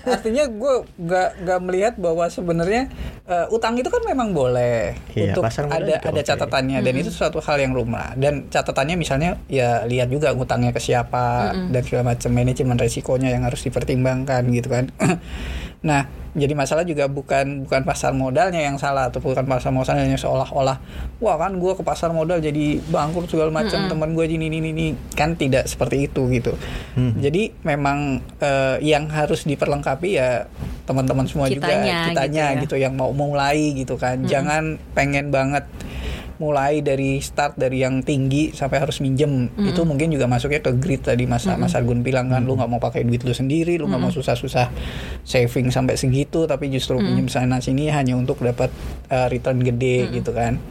[0.07, 2.87] Artinya gue gak, gak melihat bahwa sebenarnya
[3.27, 6.79] eh, utang itu kan memang boleh Iya, untuk ada ada catatannya.
[6.79, 11.51] Dan itu suatu hal yang lumrah dan catatannya misalnya ya lihat juga utangnya ke siapa
[11.69, 12.29] dan segala macam.
[12.37, 14.89] Manajemen resikonya yang harus dipertimbangkan gitu kan.
[15.87, 16.03] Nah
[16.37, 20.77] jadi masalah juga bukan bukan pasar modalnya yang salah atau bukan pasar modalnya seolah-olah
[21.17, 24.87] wah kan gue ke pasar modal jadi bangkrut segala macam teman gue ini ini ini.
[25.17, 26.53] Kan tidak seperti itu gitu.
[27.17, 30.45] Jadi memang eh, yang harus diperlengkapi ya
[30.85, 32.87] teman-teman semua juga Kitanya, kitanya gitu gitu, ya.
[32.87, 34.21] yang mau mulai gitu kan.
[34.29, 35.65] Jangan pengen banget
[36.37, 39.49] mulai dari start dari yang tinggi sampai harus minjem.
[39.57, 41.45] Itu mungkin juga masuknya ke grid tadi mas.
[41.45, 44.69] Mas Argun bilang kan lu nggak mau pakai duit lu sendiri lu nggak mau susah-susah
[45.25, 48.69] saving sampai segitu tapi justru pinjem sana sini hanya untuk dapat
[49.09, 50.61] uh, return gede gitu kan.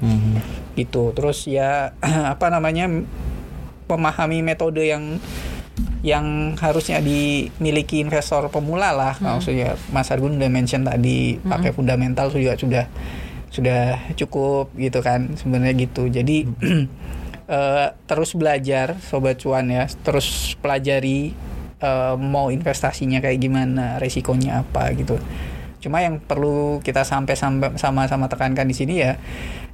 [0.79, 1.13] Gitu.
[1.15, 1.95] Terus ya
[2.35, 2.87] apa namanya
[3.87, 5.23] memahami metode yang
[6.07, 9.15] yang harusnya dimiliki investor pemula lah.
[9.19, 12.87] Maksudnya Mas Argun udah mention tadi pakai fundamental juga sudah
[13.57, 16.13] sudah cukup gitu kan sebenarnya gitu.
[16.13, 16.45] Jadi
[17.57, 21.33] eh, terus belajar sobat cuan ya terus pelajari
[21.81, 25.17] eh, mau investasinya kayak gimana resikonya apa gitu.
[25.81, 27.39] Cuma yang perlu kita sampai
[27.79, 29.17] sama-sama tekankan di sini ya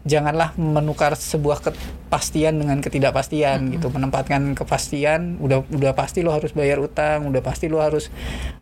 [0.02, 6.78] janganlah menukar sebuah kepastian dengan ketidakpastian gitu menempatkan kepastian udah udah pasti lo harus bayar
[6.78, 8.10] utang udah pasti lo harus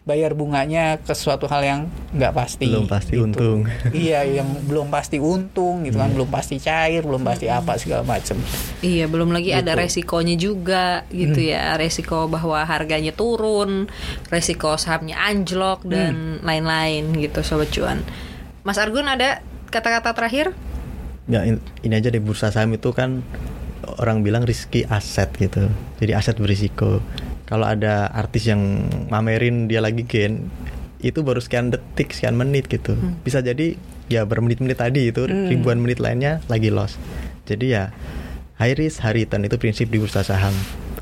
[0.02, 1.80] bayar bunganya ke suatu hal yang
[2.12, 3.24] nggak pasti Belum pasti gitu.
[3.24, 3.58] untung.
[3.90, 8.36] iya yang belum pasti untung gitu kan belum pasti cair belum pasti apa segala macem
[8.80, 9.80] Iya, belum lagi ada Gitu.
[9.80, 11.76] resikonya juga gitu ya.
[11.76, 13.88] Resiko bahwa harganya turun,
[14.26, 18.00] resiko sahamnya anjlok dan lain-lain gitu sobat cuan.
[18.60, 20.52] Mas Argun ada kata-kata terakhir?
[21.28, 23.20] Ya in- ini aja deh bursa saham itu kan
[23.98, 25.68] orang bilang risky aset gitu.
[25.98, 27.02] Jadi aset berisiko.
[27.44, 30.46] Kalau ada artis yang mamerin dia lagi gain,
[31.02, 32.94] itu baru sekian detik, sekian menit gitu.
[33.20, 33.74] Bisa jadi
[34.06, 36.94] ya bermenit-menit tadi itu ribuan menit lainnya lagi loss.
[37.46, 37.90] Jadi ya
[38.56, 40.54] high risk high return itu prinsip di bursa saham.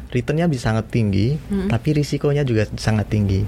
[0.09, 1.37] Returnnya bisa sangat tinggi,
[1.69, 3.45] tapi risikonya juga sangat tinggi.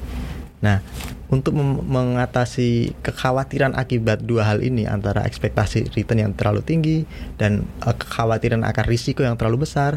[0.61, 0.85] Nah,
[1.33, 6.99] untuk mengatasi kekhawatiran akibat dua hal ini antara ekspektasi return yang terlalu tinggi
[7.41, 9.97] dan eh, kekhawatiran akan risiko yang terlalu besar,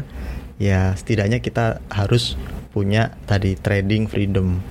[0.56, 2.40] ya setidaknya kita harus
[2.72, 4.64] punya tadi trading freedom.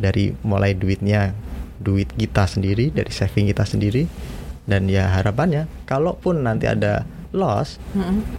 [0.00, 1.36] Dari mulai duitnya
[1.76, 4.08] duit kita sendiri dari saving kita sendiri
[4.66, 7.78] dan ya harapannya kalaupun nanti ada loss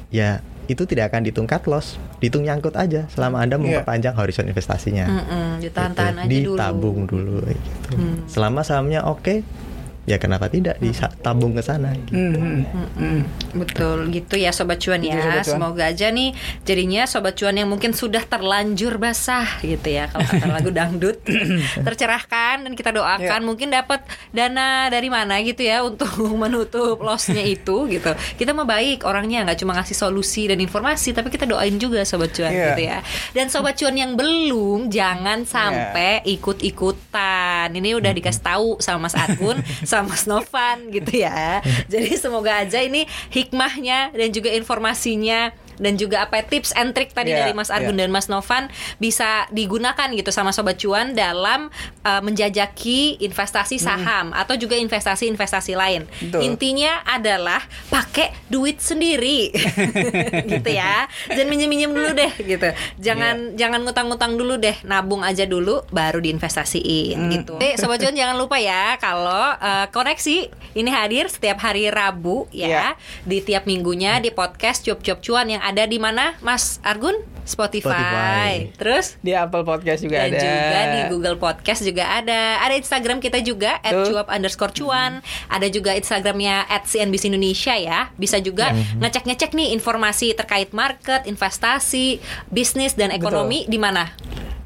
[0.10, 3.82] ya itu tidak akan dihitung cut loss dihitung nyangkut aja selama anda Iya.
[3.82, 6.22] memperpanjang horizon investasinya Mm-mm, ditahan-tahan Gitu.
[6.22, 6.54] aja dulu.
[6.54, 7.90] ditabung dulu gitu.
[8.28, 9.42] Selama sahamnya oke,
[10.08, 12.16] ya kenapa tidak ditabung ke sana gitu.
[12.16, 13.20] Hmm, hmm, hmm.
[13.54, 15.20] Betul gitu ya sobat cuan Gitu, ya.
[15.20, 15.54] Sobat Cuan.
[15.60, 16.32] Semoga aja nih
[16.64, 21.20] jadinya sobat cuan yang mungkin sudah terlanjur basah gitu ya kalau kata lagu dangdut
[21.86, 23.44] tercerahkan dan kita doakan Ya.
[23.44, 24.00] mungkin dapat
[24.32, 26.08] dana dari mana gitu ya untuk
[26.42, 28.08] menutup lossnya itu gitu.
[28.34, 32.32] Kita mah baik orangnya nggak cuma ngasih solusi dan informasi tapi kita doain juga sobat
[32.32, 32.72] cuan Ya.
[32.72, 32.98] gitu ya.
[33.34, 37.70] Dan sobat cuan yang belum jangan sampai ikut-ikutan.
[37.70, 39.60] Ini udah dikasih tahu sama Mas Argun
[40.02, 41.62] sama Mas Novan gitu ya.
[41.92, 47.12] Jadi semoga aja ini hikmahnya dan juga informasinya dan juga apa ya, tips and trick
[47.12, 48.06] tadi Iya, dari Mas Argun iya.
[48.06, 48.68] dan Mas Novan
[48.98, 51.70] bisa digunakan gitu sama sobat cuan dalam
[52.02, 56.06] uh, menjajaki investasi saham atau juga investasi-investasi lain.
[56.06, 56.24] Hmm.
[56.28, 56.40] Betul.
[56.44, 59.52] Intinya adalah pakai duit sendiri.
[60.54, 61.06] gitu ya.
[61.28, 62.70] Dan minjem-minjem dulu deh gitu.
[62.98, 63.68] Jangan Iya.
[63.68, 67.32] jangan ngutang-ngutang dulu deh, nabung aja dulu baru diinvestasiin Hmm.
[67.32, 67.54] gitu.
[67.60, 72.68] Eh sobat cuan jangan lupa ya kalau uh, koneksi ini hadir setiap hari Rabu ya
[72.68, 72.86] Iya.
[73.24, 77.20] di tiap minggunya di podcast cuap-cuap cuan yang ada di mana Mas Argun?
[77.48, 77.88] Spotify.
[77.88, 78.52] Spotify.
[78.76, 80.44] Terus Di Apple Podcast juga dan ada.
[80.44, 82.60] juga di Google Podcast juga ada.
[82.60, 83.80] Ada Instagram kita juga.
[83.88, 85.24] @cuap underscore cuan.
[85.48, 88.12] Ada juga Instagramnya @cnbc Indonesia ya.
[88.20, 92.20] Bisa juga ngecek-ngecek nih informasi terkait market, investasi,
[92.52, 94.12] bisnis dan ekonomi di mana?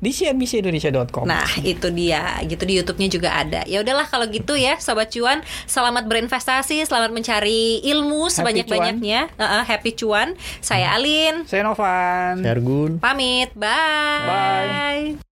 [0.02, 1.30] Di cnbcindonesia.com.
[1.30, 2.42] Nah, itu dia.
[2.42, 3.62] Gitu di YouTube-nya juga ada.
[3.70, 9.30] Ya udahlah kalau gitu ya, sobat cuan, selamat berinvestasi, selamat mencari ilmu sebanyak-banyaknya.
[9.38, 10.34] Heeh, happy cuan.
[10.58, 11.46] Saya Alin.
[11.46, 12.42] Saya Novan.
[12.42, 12.98] Sergun.
[12.98, 13.54] Pamit.
[13.54, 14.26] Bye.
[14.26, 15.31] Bye.